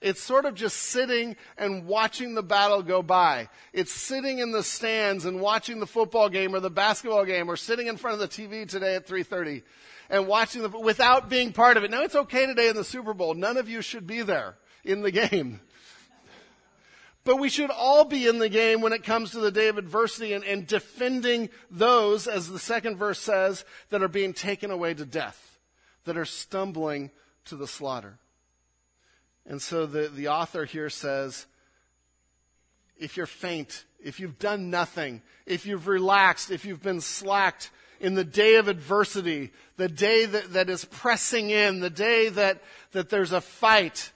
[0.01, 3.49] It's sort of just sitting and watching the battle go by.
[3.73, 7.55] It's sitting in the stands and watching the football game or the basketball game or
[7.55, 9.63] sitting in front of the TV today at 3:30
[10.09, 11.89] and watching the without being part of it.
[11.89, 13.33] Now it's okay today in the Super Bowl.
[13.33, 15.61] None of you should be there in the game.
[17.27, 19.77] But we should all be in the game when it comes to the day of
[19.77, 24.93] adversity and, and defending those, as the second verse says, that are being taken away
[24.93, 25.59] to death,
[26.05, 27.11] that are stumbling
[27.43, 28.17] to the slaughter.
[29.45, 31.47] And so the, the author here says,
[32.97, 38.13] if you're faint, if you've done nothing, if you've relaxed, if you've been slacked in
[38.13, 42.61] the day of adversity, the day that, that is pressing in, the day that,
[42.93, 44.13] that there's a fight,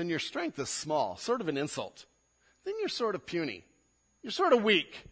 [0.00, 2.06] then your strength is small, sort of an insult.
[2.64, 3.64] Then you're sort of puny.
[4.22, 5.04] You're sort of weak.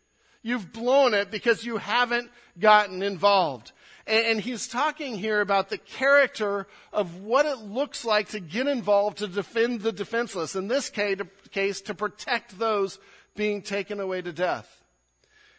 [0.42, 3.72] You've blown it because you haven't gotten involved.
[4.06, 9.18] And, he's talking here about the character of what it looks like to get involved
[9.18, 10.56] to defend the defenseless.
[10.56, 12.98] In this case, to, case, to protect those
[13.36, 14.82] being taken away to death.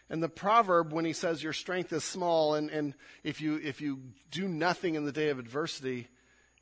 [0.09, 3.81] And the proverb, when he says your strength is small, and, and if, you, if
[3.81, 3.99] you
[4.31, 6.07] do nothing in the day of adversity,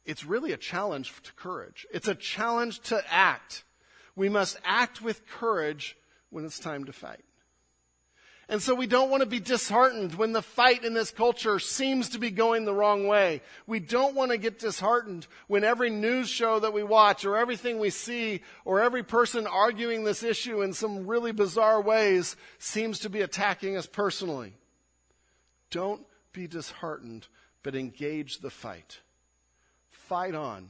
[0.07, 1.85] it's really a challenge to courage.
[1.93, 3.63] It's a challenge to act.
[4.15, 5.97] We must act with courage
[6.29, 7.23] when it's time to fight.
[8.49, 12.07] And so we don't want to be disheartened when the fight in this culture seems
[12.09, 13.41] to be going the wrong way.
[13.67, 17.77] We don't want to get disheartened when every news show that we watch or everything
[17.77, 23.09] we see or every person arguing this issue in some really bizarre ways seems to
[23.09, 24.53] be attacking us personally.
[25.69, 27.27] Don't be disheartened,
[27.63, 29.01] but engage the fight.
[30.07, 30.69] Fight on.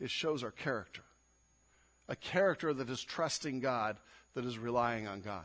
[0.00, 1.02] It shows our character.
[2.08, 3.96] A character that is trusting God,
[4.34, 5.44] that is relying on God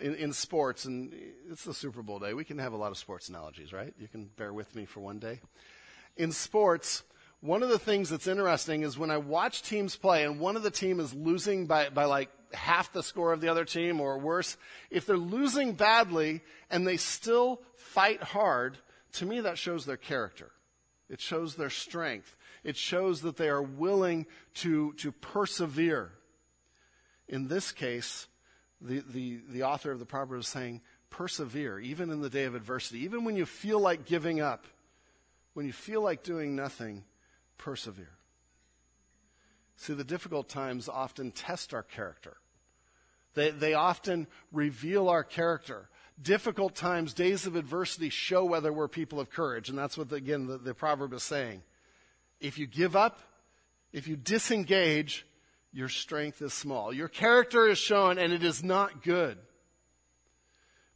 [0.00, 1.12] in, in sports, and
[1.50, 3.92] it's the Super Bowl day, we can have a lot of sports analogies, right?
[3.98, 5.40] You can bear with me for one day.
[6.16, 7.02] In sports,
[7.40, 10.62] one of the things that's interesting is when I watch teams play and one of
[10.62, 14.18] the team is losing by, by like half the score of the other team or
[14.18, 14.56] worse,
[14.90, 18.78] if they're losing badly and they still fight hard,
[19.14, 20.50] to me that shows their character.
[21.08, 22.36] It shows their strength.
[22.62, 26.12] It shows that they are willing to, to persevere.
[27.28, 28.26] In this case,
[28.80, 32.54] the, the, the author of the proverb is saying, persevere, even in the day of
[32.54, 34.66] adversity, even when you feel like giving up,
[35.52, 37.04] when you feel like doing nothing,
[37.58, 38.16] persevere.
[39.76, 42.36] See, the difficult times often test our character.
[43.34, 45.88] They, they often reveal our character.
[46.20, 49.68] Difficult times, days of adversity, show whether we're people of courage.
[49.68, 51.62] And that's what, again, the, the proverb is saying.
[52.40, 53.18] If you give up,
[53.92, 55.26] if you disengage,
[55.72, 56.92] your strength is small.
[56.92, 59.38] Your character is shown and it is not good.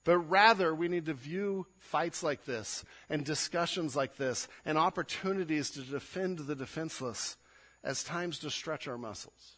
[0.04, 5.70] But rather, we need to view fights like this and discussions like this and opportunities
[5.72, 7.36] to defend the defenseless
[7.84, 9.56] as times to stretch our muscles,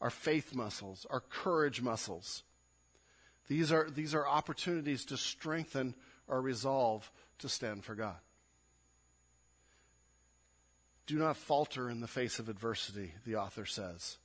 [0.00, 2.44] our faith muscles, our courage muscles.
[3.48, 5.94] These are, these are opportunities to strengthen
[6.28, 8.16] our resolve to stand for God.
[11.06, 14.18] Do not falter in the face of adversity, the author says.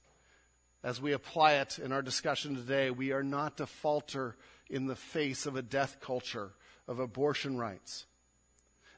[0.83, 4.35] As we apply it in our discussion today, we are not to falter
[4.69, 6.51] in the face of a death culture
[6.89, 8.05] of abortion rights.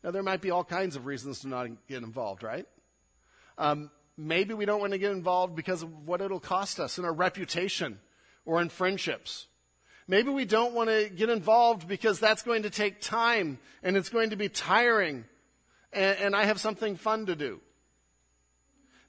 [0.04, 2.66] Now, there might be all kinds of reasons to not get involved, right?
[3.60, 7.06] Um, maybe we don't want to get involved because of what it'll cost us in
[7.06, 8.00] our reputation
[8.46, 9.46] or in friendships.
[10.08, 14.10] Maybe we don't want to get involved because that's going to take time and it's
[14.10, 15.26] going to be tiring
[15.96, 17.62] and, and I have something fun to do.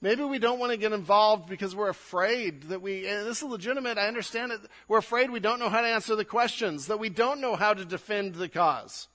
[0.00, 3.98] Maybe we don't want to get involved because we're afraid that we, this is legitimate,
[3.98, 4.60] I understand it.
[4.88, 7.74] We're afraid we don't know how to answer the questions, that we don't know how
[7.74, 9.08] to defend the cause,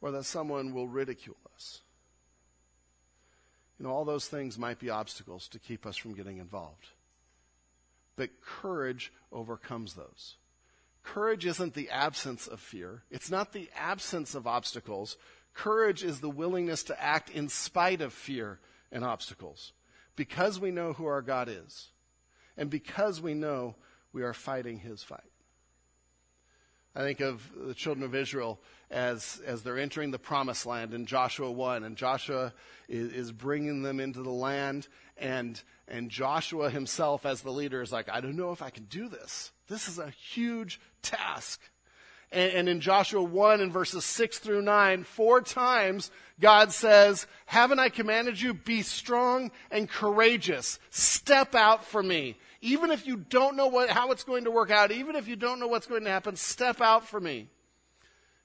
[0.00, 1.82] or that someone will ridicule us.
[3.78, 6.88] You know, all those things might be obstacles to keep us from getting involved.
[8.16, 10.36] But courage overcomes those.
[11.02, 13.02] Courage isn't the absence of fear.
[13.10, 15.16] It's not the absence of obstacles.
[15.54, 18.60] Courage is the willingness to act in spite of fear
[18.92, 19.72] and obstacles
[20.16, 21.88] because we know who our God is
[22.56, 23.76] and because we know
[24.12, 25.20] we are fighting his fight.
[26.94, 31.06] I think of the children of Israel as, as they're entering the promised land in
[31.06, 32.52] Joshua 1, and Joshua
[32.88, 37.92] is, is bringing them into the land, and, and Joshua himself, as the leader, is
[37.92, 39.52] like, I don't know if I can do this.
[39.68, 41.60] This is a huge task.
[42.32, 46.10] And, and in Joshua 1 and verses 6 through 9, four times
[46.40, 48.54] God says, Haven't I commanded you?
[48.54, 50.78] Be strong and courageous.
[50.90, 52.36] Step out for me.
[52.62, 55.36] Even if you don't know what, how it's going to work out, even if you
[55.36, 57.48] don't know what's going to happen, step out for me.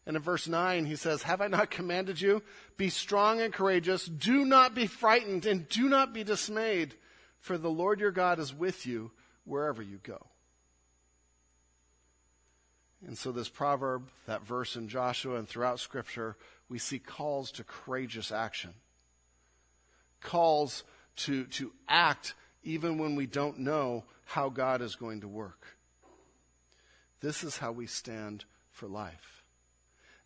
[0.06, 2.44] And in verse 9, he says, Have I not commanded you?
[2.78, 4.06] Be strong and courageous.
[4.06, 6.96] Do not be frightened and do not be dismayed,
[7.40, 9.12] for the Lord your God is with you
[9.46, 10.28] wherever you go.
[13.08, 16.36] And so, this proverb, that verse in Joshua, and throughout Scripture,
[16.70, 18.74] we see calls to courageous action,
[20.22, 20.84] calls
[21.18, 22.34] to, to act
[22.64, 25.78] even when we don't know how God is going to work.
[27.22, 29.44] This is how we stand for life.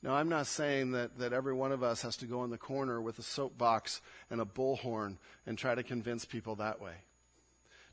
[0.02, 2.58] Now, I'm not saying that, that every one of us has to go in the
[2.58, 6.94] corner with a soapbox and a bullhorn and try to convince people that way.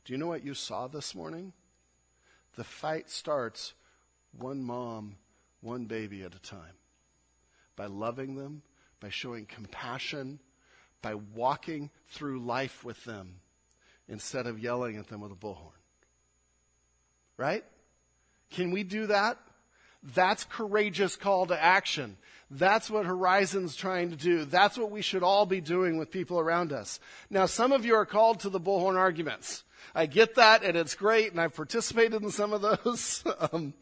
[0.05, 1.53] Do you know what you saw this morning?
[2.55, 3.75] The fight starts
[4.39, 5.17] one mom,
[5.61, 6.61] one baby at a time.
[7.77, 8.63] By loving them,
[9.01, 10.41] by showing compassion,
[11.03, 13.41] by walking through life with them
[14.09, 15.73] instead of yelling at them with a bullhorn.
[17.37, 17.65] Right?
[18.51, 19.39] Can we do that?
[20.15, 22.17] That's courageous call to action.
[22.51, 24.45] That's what Horizon's trying to do.
[24.45, 27.01] That's what we should all be doing with people around us.
[27.29, 29.65] Now, some of you are called to the bullhorn arguments.
[29.95, 33.25] I get that, and it's great, and I've participated in some of those.
[33.53, 33.75] um,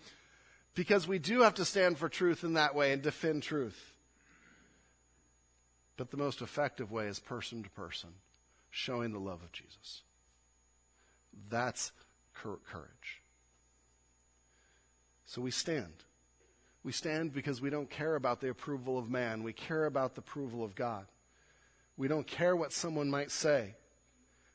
[0.74, 3.92] because we do have to stand for truth in that way and defend truth.
[5.96, 8.10] But the most effective way is person to person,
[8.70, 10.02] showing the love of Jesus.
[11.48, 11.92] That's
[12.34, 13.22] courage.
[15.26, 15.92] So we stand.
[16.82, 19.42] We stand because we don't care about the approval of man.
[19.42, 21.06] We care about the approval of God.
[21.96, 23.76] We don't care what someone might say.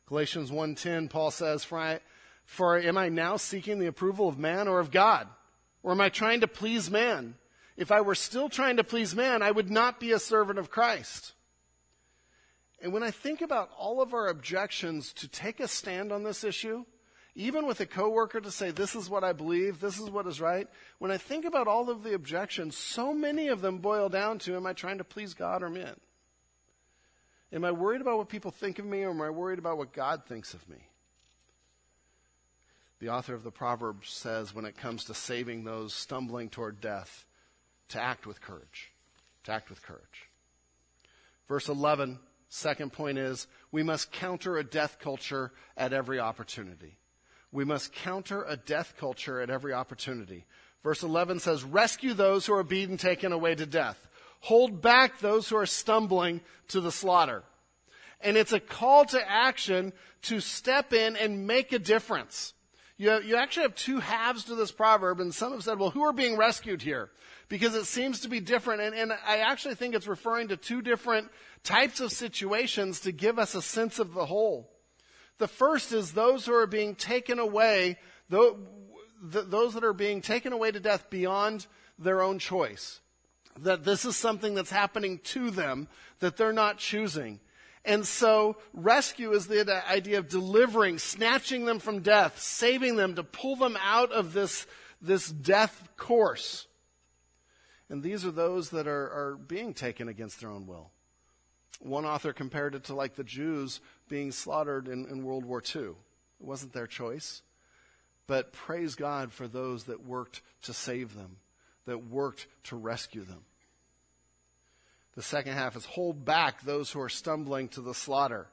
[0.07, 2.01] Galatians 1:10 Paul says, for, I,
[2.45, 5.27] "For am I now seeking the approval of man or of God?
[5.89, 7.33] Or am I trying to please man?
[7.75, 10.69] If I were still trying to please man, I would not be a servant of
[10.69, 11.33] Christ."
[12.79, 16.43] And when I think about all of our objections to take a stand on this
[16.43, 16.85] issue,
[17.33, 20.39] even with a coworker to say, this is what I believe, this is what is
[20.39, 20.69] right,
[20.99, 24.55] when I think about all of the objections, so many of them boil down to,
[24.55, 25.99] am I trying to please God or men?
[27.51, 29.91] Am I worried about what people think of me or am I worried about what
[29.91, 30.88] God thinks of me?
[32.99, 37.25] The author of the Proverbs says when it comes to saving those stumbling toward death,
[37.89, 38.91] to act with courage.
[39.45, 40.29] To act with courage.
[41.47, 42.19] Verse 11,
[42.49, 46.97] second point is, we must counter a death culture at every opportunity.
[47.51, 50.45] We must counter a death culture at every opportunity.
[50.83, 54.07] Verse 11 says, Rescue those who are beaten, taken away to death.
[54.41, 57.43] Hold back those who are stumbling to the slaughter.
[58.21, 59.93] And it's a call to action
[60.23, 62.53] to step in and make a difference.
[62.99, 66.03] You, you actually have two halves to this proverb, and some have said, well, who
[66.03, 67.09] are being rescued here?
[67.47, 68.81] Because it seems to be different.
[68.81, 71.29] And, and I actually think it's referring to two different
[71.63, 74.69] types of situations to give us a sense of the whole.
[75.37, 77.97] The first is those who are being taken away,
[78.27, 78.57] those
[79.23, 82.99] that are being taken away to death beyond their own choice.
[83.61, 85.87] That this is something that's happening to them
[86.19, 87.39] that they're not choosing.
[87.85, 93.23] And so rescue is the idea of delivering, snatching them from death, saving them to
[93.23, 94.67] pull them out of this,
[95.01, 96.67] this death course.
[97.89, 100.91] And these are those that are, are being taken against their own will.
[101.79, 105.81] One author compared it to like the Jews being slaughtered in, in World War II.
[105.81, 105.95] It
[106.39, 107.41] wasn't their choice.
[108.27, 111.37] But praise God for those that worked to save them,
[111.85, 113.43] that worked to rescue them.
[115.19, 118.47] The second half is hold back those who are stumbling to the slaughter,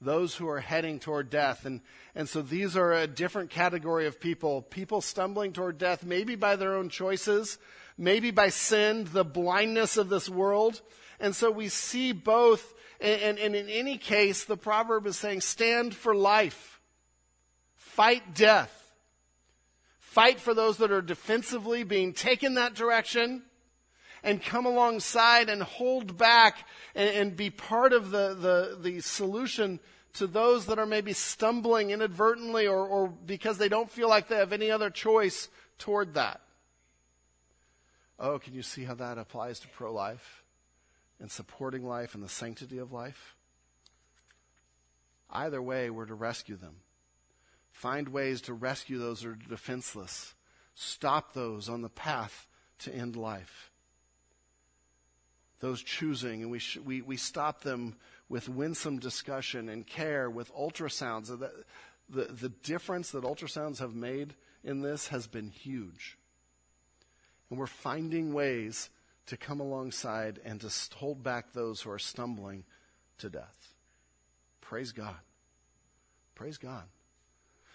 [0.00, 1.66] those who are heading toward death.
[1.66, 1.82] And,
[2.14, 4.62] and so these are a different category of people.
[4.62, 7.58] People stumbling toward death, maybe by their own choices,
[7.98, 10.80] maybe by sin, the blindness of this world.
[11.20, 15.94] And so we see both and, and, in any case, the proverb is saying, stand
[15.94, 16.80] for life.
[17.76, 18.94] Fight death.
[19.98, 23.42] Fight for those that are defensively being taken that direction
[24.22, 29.80] and come alongside and hold back and, and be part of the, the, the solution
[30.14, 34.36] to those that are maybe stumbling inadvertently or, or because they don't feel like they
[34.36, 35.48] have any other choice
[35.78, 36.40] toward that.
[38.18, 40.42] Oh, can you see how that applies to pro life?
[41.22, 43.36] and supporting life and the sanctity of life.
[45.30, 46.74] Either way, we're to rescue them.
[47.70, 50.34] Find ways to rescue those that are defenseless.
[50.74, 52.48] Stop those on the path
[52.80, 53.70] to end life.
[55.62, 57.94] Those choosing, and we, sh- we, we stop them
[58.28, 61.28] with winsome discussion and care, with ultrasounds.
[61.28, 61.52] The,
[62.10, 64.34] the, the difference that ultrasounds have made
[64.64, 66.18] in this has been huge.
[67.48, 68.90] And we're finding ways
[69.26, 72.64] to come alongside and to hold back those who are stumbling
[73.18, 73.72] to death.
[74.60, 75.14] Praise God.
[76.34, 76.84] Praise God.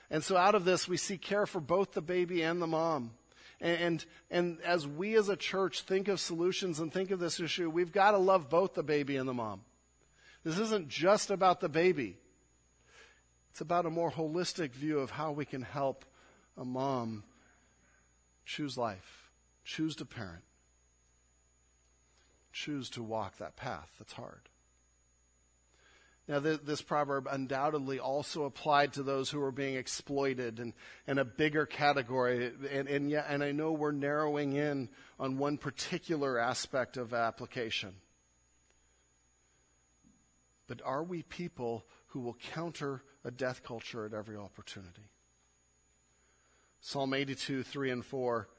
[0.09, 3.11] And so out of this, we see care for both the baby and the mom.
[3.59, 7.39] And, and, and as we as a church think of solutions and think of this
[7.39, 9.61] issue, we've got to love both the baby and the mom.
[10.43, 12.17] This isn't just about the baby.
[13.51, 16.05] It's about a more holistic view of how we can help
[16.55, 17.23] a mom
[18.45, 19.29] choose life,
[19.65, 20.43] choose to parent
[22.57, 24.49] choose to walk that path that's hard.
[26.27, 30.73] Now, th- this proverb undoubtedly also applied to those who were being exploited and,
[31.07, 32.51] and a bigger category.
[32.69, 37.93] And, and, yeah, and I know we're narrowing in on one particular aspect of application.
[40.67, 45.09] But are we people who will counter a death culture at every opportunity?
[46.81, 48.49] Psalm 82, 3 and 4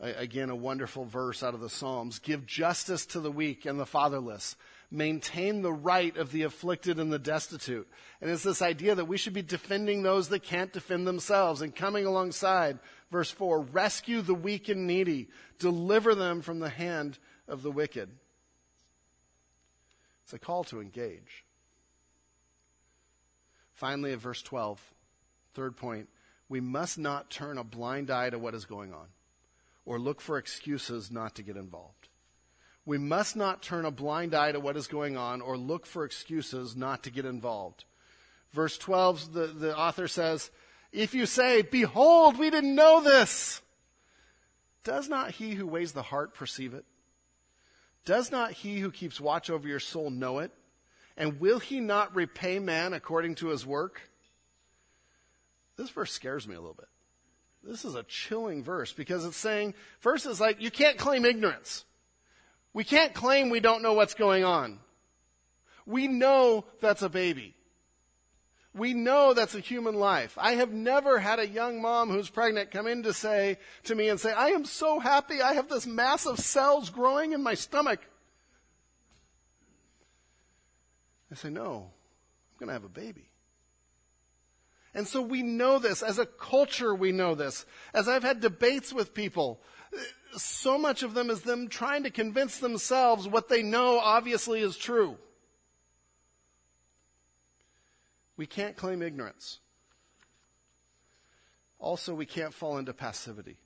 [0.00, 2.20] Again, a wonderful verse out of the Psalms.
[2.20, 4.54] Give justice to the weak and the fatherless.
[4.90, 7.86] Maintain the right of the afflicted and the destitute.
[8.20, 11.74] And it's this idea that we should be defending those that can't defend themselves and
[11.74, 12.78] coming alongside.
[13.10, 15.28] Verse 4 Rescue the weak and needy.
[15.58, 18.08] Deliver them from the hand of the wicked.
[20.24, 21.44] It's a call to engage.
[23.74, 24.80] Finally, at verse 12,
[25.54, 26.08] third point,
[26.48, 29.06] we must not turn a blind eye to what is going on
[29.86, 32.07] or look for excuses not to get involved.
[32.88, 36.06] We must not turn a blind eye to what is going on or look for
[36.06, 37.84] excuses not to get involved.
[38.54, 40.50] Verse 12, the, the author says,
[40.90, 43.60] If you say, Behold, we didn't know this,
[44.84, 46.86] does not he who weighs the heart perceive it?
[48.06, 50.50] Does not he who keeps watch over your soul know it?
[51.14, 54.00] And will he not repay man according to his work?
[55.76, 56.88] This verse scares me a little bit.
[57.62, 61.84] This is a chilling verse because it's saying, first it's like, you can't claim ignorance.
[62.78, 64.78] We can't claim we don't know what's going on.
[65.84, 67.56] We know that's a baby.
[68.72, 70.38] We know that's a human life.
[70.40, 74.08] I have never had a young mom who's pregnant come in to say to me
[74.08, 77.54] and say, I am so happy I have this mass of cells growing in my
[77.54, 77.98] stomach.
[81.32, 81.90] I say, no,
[82.52, 83.28] I'm going to have a baby.
[84.94, 86.02] And so we know this.
[86.02, 87.66] As a culture, we know this.
[87.92, 89.60] As I've had debates with people,
[90.36, 94.76] so much of them is them trying to convince themselves what they know obviously is
[94.76, 95.16] true.
[98.36, 99.58] We can't claim ignorance.
[101.78, 103.56] Also, we can't fall into passivity.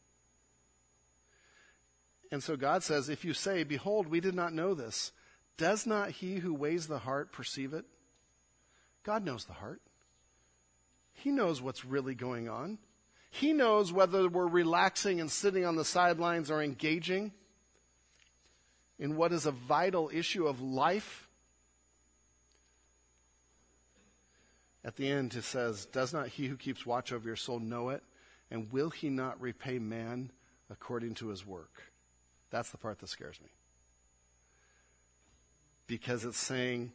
[2.31, 5.13] And so God says, if you say, Behold, we did not know this,
[5.59, 7.85] does not he who weighs the heart perceive it?
[9.03, 9.83] God knows the heart.
[11.13, 12.79] He knows what's really going on.
[13.35, 17.33] He knows whether we're relaxing and sitting on the sidelines or engaging
[18.99, 21.31] in what is a vital issue of life.
[24.85, 27.89] At the end, it says, Does not he who keeps watch over your soul know
[27.89, 28.03] it?
[28.51, 30.31] And will he not repay man
[30.69, 31.85] according to his work?
[32.51, 33.49] That's the part that scares me.
[35.87, 36.93] Because it's saying,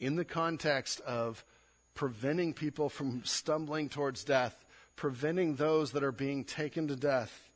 [0.00, 1.44] in the context of
[1.92, 4.63] preventing people from stumbling towards death,
[4.96, 7.48] preventing those that are being taken to death.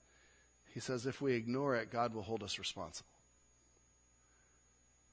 [0.73, 3.09] He says, if we ignore it, God will hold us responsible.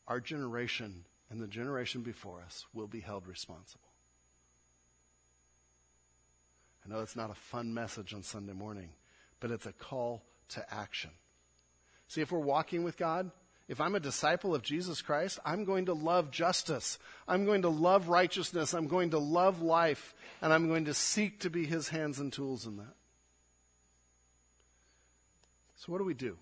[0.08, 3.82] Our generation and the generation before us will be held responsible.
[6.86, 8.90] I know it's not a fun message on Sunday morning,
[9.40, 11.10] but it's a call to action.
[12.08, 13.32] See, if we're walking with God,
[13.68, 17.00] if I'm a disciple of Jesus Christ, I'm going to love justice.
[17.28, 18.74] I'm going to love righteousness.
[18.74, 20.14] I'm going to love life.
[20.42, 22.94] And I'm going to seek to be his hands and tools in that.
[25.78, 26.38] So, what do we do?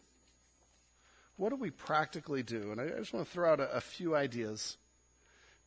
[1.37, 2.71] What do we practically do?
[2.71, 4.77] And I just want to throw out a, a few ideas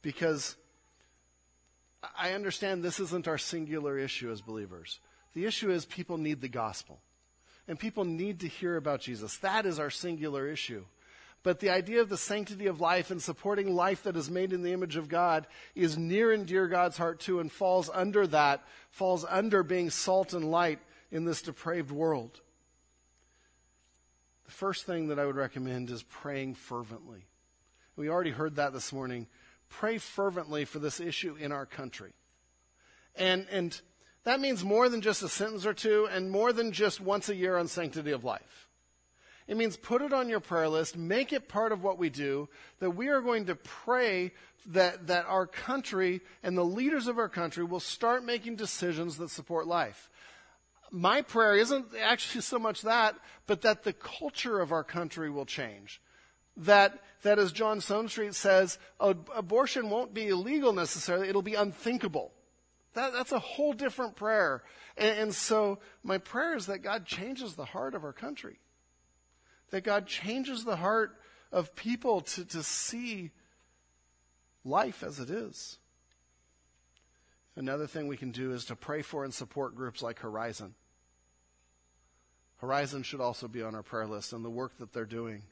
[0.03, 0.57] because
[2.17, 5.01] I understand this isn't our singular issue as believers.
[5.33, 7.01] The issue is people need the gospel.
[7.67, 9.39] And people need to hear about Jesus.
[9.39, 10.85] That is our singular issue.
[11.47, 14.63] But the idea of the sanctity of life and supporting life that is made in
[14.63, 18.65] the image of God is near and dear God's heart too and falls under that,
[18.91, 20.81] falls under being salt and light
[21.13, 22.41] in this depraved world.
[24.47, 27.27] The first thing that I would recommend is praying fervently.
[27.95, 29.29] We already heard that this morning.
[29.69, 32.11] Pray fervently for this issue in our country.
[33.15, 33.81] And, and
[34.25, 37.37] that means more than just a sentence or two and more than just once a
[37.37, 38.66] year on sanctity of life.
[39.49, 42.49] It means put it on your prayer list, make it part of what we do,
[42.81, 44.33] that we are going to pray
[44.67, 49.31] that, that our country and the leaders of our country will start making decisions that
[49.31, 50.11] support life.
[50.91, 53.17] My prayer isn't actually so much that,
[53.47, 56.01] but that the culture of our country will change.
[56.57, 62.33] That, that as John Stonestreet says, abortion won't be illegal necessarily, it'll be unthinkable.
[62.95, 64.63] That, that's a whole different prayer.
[64.97, 68.59] And, and so my prayer is that God changes the heart of our country
[69.71, 71.17] that God changes the heart
[71.53, 73.31] of people to, to see
[74.65, 75.79] life as it is.
[77.57, 80.75] Another thing we can do is to pray for and support groups like Horizon.
[82.59, 85.43] Horizon should also be on our prayer list and the work that they're doing.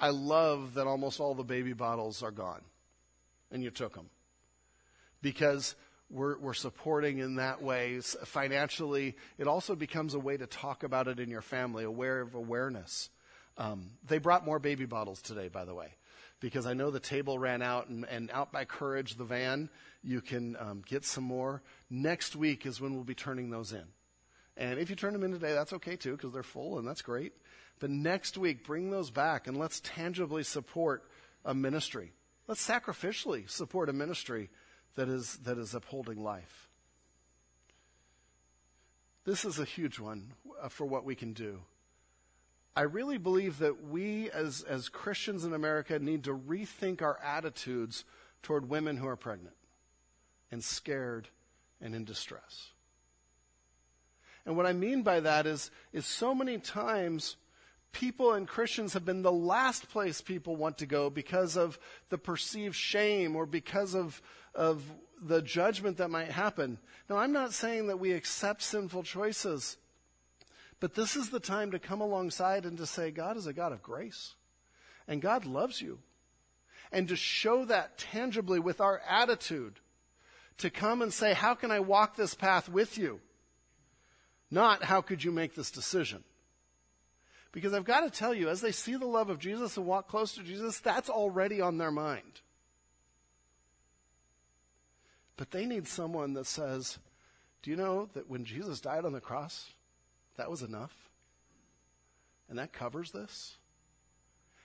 [0.00, 2.62] I love that almost all the baby bottles are gone
[3.50, 4.08] and you took them.
[5.22, 5.74] because
[6.10, 8.00] we're, we're supporting in that way.
[8.00, 12.34] Financially, it also becomes a way to talk about it in your family, aware of
[12.34, 13.08] awareness.
[13.58, 15.94] Um, they brought more baby bottles today, by the way,
[16.40, 19.68] because I know the table ran out, and, and out by Courage, the van,
[20.02, 21.62] you can um, get some more.
[21.90, 23.84] Next week is when we'll be turning those in.
[24.56, 27.02] And if you turn them in today, that's okay too, because they're full, and that's
[27.02, 27.32] great.
[27.78, 31.02] But next week, bring those back, and let's tangibly support
[31.44, 32.12] a ministry.
[32.46, 34.50] Let's sacrificially support a ministry
[34.94, 36.68] that is, that is upholding life.
[39.24, 41.60] This is a huge one uh, for what we can do.
[42.74, 48.04] I really believe that we as, as Christians in America need to rethink our attitudes
[48.42, 49.56] toward women who are pregnant
[50.50, 51.28] and scared
[51.80, 52.70] and in distress.
[54.46, 57.36] And what I mean by that is, is so many times
[57.92, 62.18] people and Christians have been the last place people want to go because of the
[62.18, 64.20] perceived shame or because of,
[64.54, 64.82] of
[65.22, 66.78] the judgment that might happen.
[67.08, 69.76] Now, I'm not saying that we accept sinful choices,
[70.82, 73.70] but this is the time to come alongside and to say, God is a God
[73.70, 74.34] of grace,
[75.06, 76.00] and God loves you.
[76.90, 79.78] And to show that tangibly with our attitude,
[80.58, 83.20] to come and say, How can I walk this path with you?
[84.50, 86.24] Not, How could you make this decision?
[87.52, 90.08] Because I've got to tell you, as they see the love of Jesus and walk
[90.08, 92.40] close to Jesus, that's already on their mind.
[95.36, 96.98] But they need someone that says,
[97.62, 99.70] Do you know that when Jesus died on the cross,
[100.36, 100.92] that was enough?
[102.48, 103.56] And that covers this?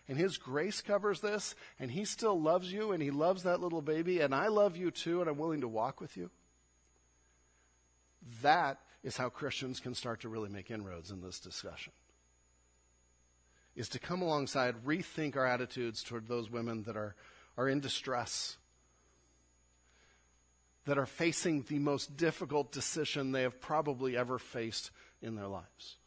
[0.08, 3.82] And His grace covers this, and He still loves you, and He loves that little
[3.82, 6.30] baby, and I love you too, and I'm willing to walk with you?
[8.42, 11.94] That is how Christians can start to really make inroads in this discussion
[13.78, 17.16] is to come alongside, rethink our attitudes toward those women that are,
[17.58, 18.58] are in distress,
[20.86, 24.90] that are facing the most difficult decision they have probably ever faced
[25.22, 25.98] in their lives,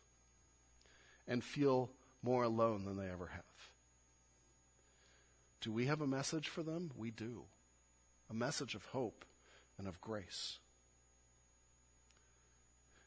[1.27, 1.91] and feel
[2.23, 3.43] more alone than they ever have.
[5.61, 6.91] Do we have a message for them?
[6.97, 7.43] We do.
[8.31, 9.25] A message of hope
[9.79, 10.59] and of grace.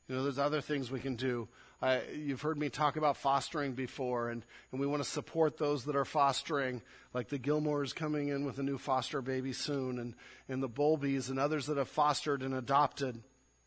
[0.08, 1.47] You know, there's other things we can do.
[1.82, 5.86] I, you've heard me talk about fostering before, and, and we want to support those
[5.86, 6.82] that are fostering,
[7.14, 10.14] like the Gilmores coming in with a new foster baby soon, and,
[10.47, 13.22] and the Bolbys and others that have fostered and adopted,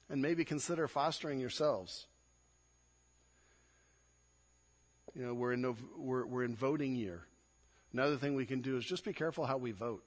[0.08, 2.06] and maybe consider fostering yourselves.
[5.16, 7.22] You know, we're in, we're, we're in voting year.
[7.92, 10.04] Another thing we can do is just be careful how we vote.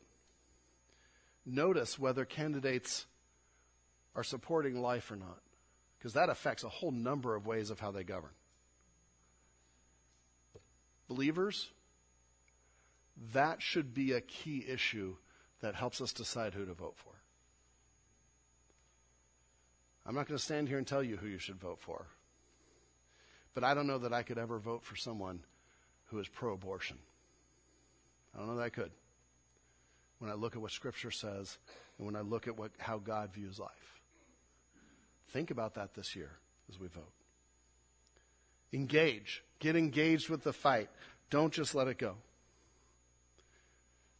[1.45, 3.07] Notice whether candidates
[4.15, 5.39] are supporting life or not
[5.97, 8.29] because that affects a whole number of ways of how they govern.
[11.07, 11.71] Believers,
[13.33, 15.15] that should be a key issue
[15.61, 17.13] that helps us decide who to vote for.
[20.05, 22.05] I'm not going to stand here and tell you who you should vote for.
[23.53, 25.39] But I don't know that I could ever vote for someone
[26.07, 26.97] who is pro abortion.
[28.33, 28.91] I don't know that I could.
[30.19, 31.57] When I look at what Scripture says
[31.97, 34.01] and when I look at what, how God views life.
[35.29, 36.31] Think about that this year
[36.69, 37.11] as we vote.
[38.73, 39.43] Engage.
[39.59, 40.89] Get engaged with the fight.
[41.29, 42.15] Don't just let it go.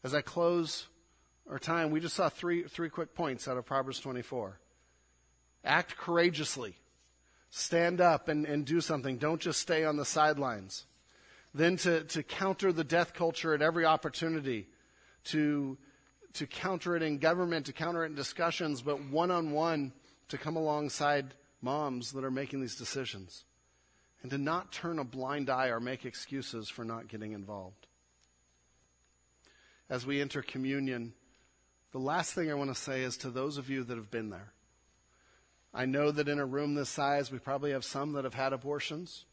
[0.04, 0.88] As I close
[1.50, 4.60] our time, we just saw three, three quick points out of Proverbs 24.
[5.66, 6.76] Act courageously.
[7.52, 9.18] Stand up and, and do something.
[9.18, 10.86] Don't just stay on the sidelines.
[11.54, 14.68] Then to, to counter the death culture at every opportunity,
[15.26, 15.78] to,
[16.34, 19.94] to counter it in government, to counter it in discussions, but one on one
[20.28, 23.46] to come alongside moms that are making these decisions
[24.22, 27.88] and to not turn a blind eye or make excuses for not getting involved.
[29.90, 31.14] As we enter communion,
[31.92, 34.30] the last thing I want to say is to those of you that have been
[34.30, 34.54] there.
[35.74, 38.54] I know that in a room this size, we probably have some that have had
[38.54, 39.26] abortions.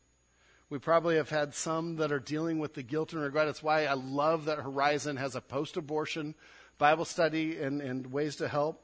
[0.69, 3.49] We probably have had some that are dealing with the guilt and regret.
[3.49, 6.35] It's why I love that Horizon has a post abortion
[6.79, 8.83] Bible study and, and ways to help.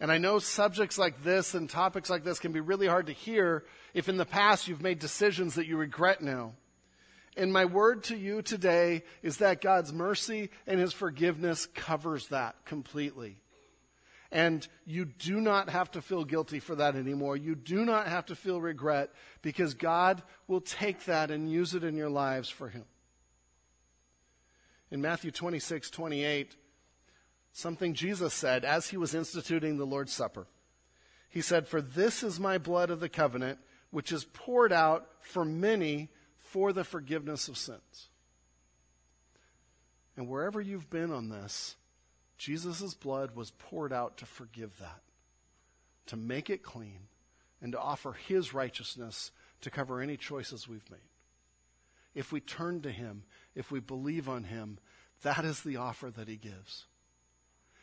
[0.00, 3.12] And I know subjects like this and topics like this can be really hard to
[3.12, 6.52] hear if in the past you've made decisions that you regret now.
[7.36, 12.54] And my word to you today is that God's mercy and His forgiveness covers that
[12.64, 13.38] completely.
[14.34, 17.36] And you do not have to feel guilty for that anymore.
[17.36, 19.10] You do not have to feel regret
[19.42, 22.84] because God will take that and use it in your lives for Him.
[24.90, 26.56] In Matthew 26, 28,
[27.52, 30.48] something Jesus said as he was instituting the Lord's Supper.
[31.30, 33.60] He said, For this is my blood of the covenant,
[33.90, 38.08] which is poured out for many for the forgiveness of sins.
[40.16, 41.76] And wherever you've been on this,
[42.44, 45.00] Jesus' blood was poured out to forgive that,
[46.04, 47.08] to make it clean,
[47.62, 49.30] and to offer his righteousness
[49.62, 51.00] to cover any choices we've made.
[52.14, 53.22] If we turn to him,
[53.54, 54.78] if we believe on him,
[55.22, 56.84] that is the offer that he gives.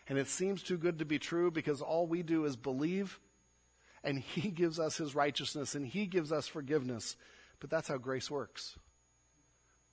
[0.07, 3.19] And it seems too good to be true because all we do is believe
[4.03, 7.17] and he gives us his righteousness and he gives us forgiveness.
[7.59, 8.77] But that's how grace works.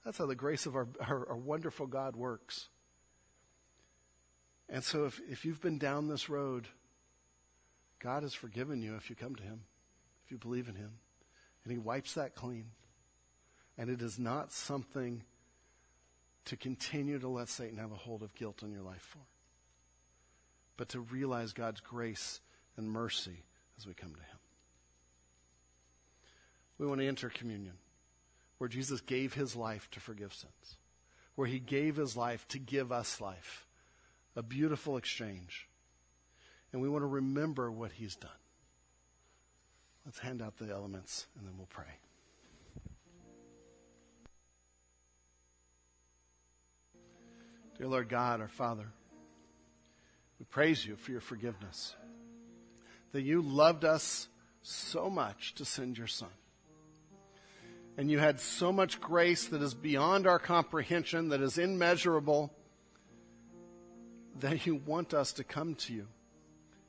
[0.05, 2.69] That's how the grace of our, our, our wonderful God works.
[4.69, 6.69] And so if, if you've been down this road,
[8.01, 9.62] God has forgiven you if you come to him,
[10.25, 10.93] if you believe in him.
[11.64, 12.66] And he wipes that clean.
[13.77, 15.23] And it is not something
[16.47, 19.19] to continue to let Satan have a hold of guilt in your life for,
[20.77, 22.41] but to realize God's grace
[22.77, 23.45] and mercy
[23.77, 24.39] as we come to him.
[26.79, 27.75] We want to enter communion
[28.59, 30.77] where Jesus gave his life to forgive sins,
[31.35, 33.68] where he gave his life to give us life.
[34.39, 35.68] A beautiful exchange.
[36.72, 38.30] And we want to remember what he's done.
[40.07, 41.99] Let's hand out the elements and then we'll pray.
[47.78, 48.86] Dear Lord God, our Father,
[50.39, 51.97] we praise you for your forgiveness.
[53.11, 54.28] That you loved us
[54.62, 56.28] so much to send your Son.
[57.97, 62.53] And you had so much grace that is beyond our comprehension, that is immeasurable,
[64.41, 66.07] that you want us to come to you.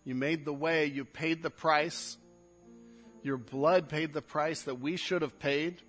[0.03, 2.17] You made the way, you paid the price.
[3.21, 5.81] Your blood paid the price that we should have paid.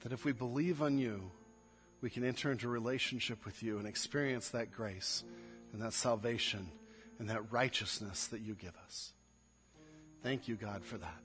[0.00, 1.30] That if we believe on you,
[2.00, 5.24] we can enter into relationship with you and experience that grace
[5.72, 6.70] and that salvation
[7.18, 9.12] and that righteousness that you give us.
[10.22, 11.18] Thank you, God, for that.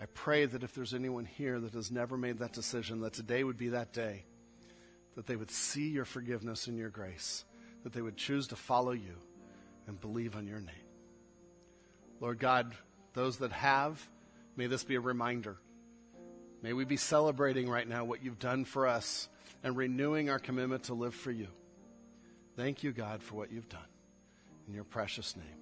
[0.00, 3.44] I pray that if there's anyone here that has never made that decision, that today
[3.44, 4.24] would be that day,
[5.14, 7.44] that they would see your forgiveness and your grace,
[7.84, 9.16] that they would choose to follow you
[9.86, 10.74] and believe on your name.
[12.20, 12.74] Lord God,
[13.14, 14.08] those that have,
[14.56, 15.56] may this be a reminder.
[16.62, 19.28] May we be celebrating right now what you've done for us
[19.64, 21.48] and renewing our commitment to live for you.
[22.56, 23.80] Thank you, God, for what you've done.
[24.68, 25.61] In your precious name.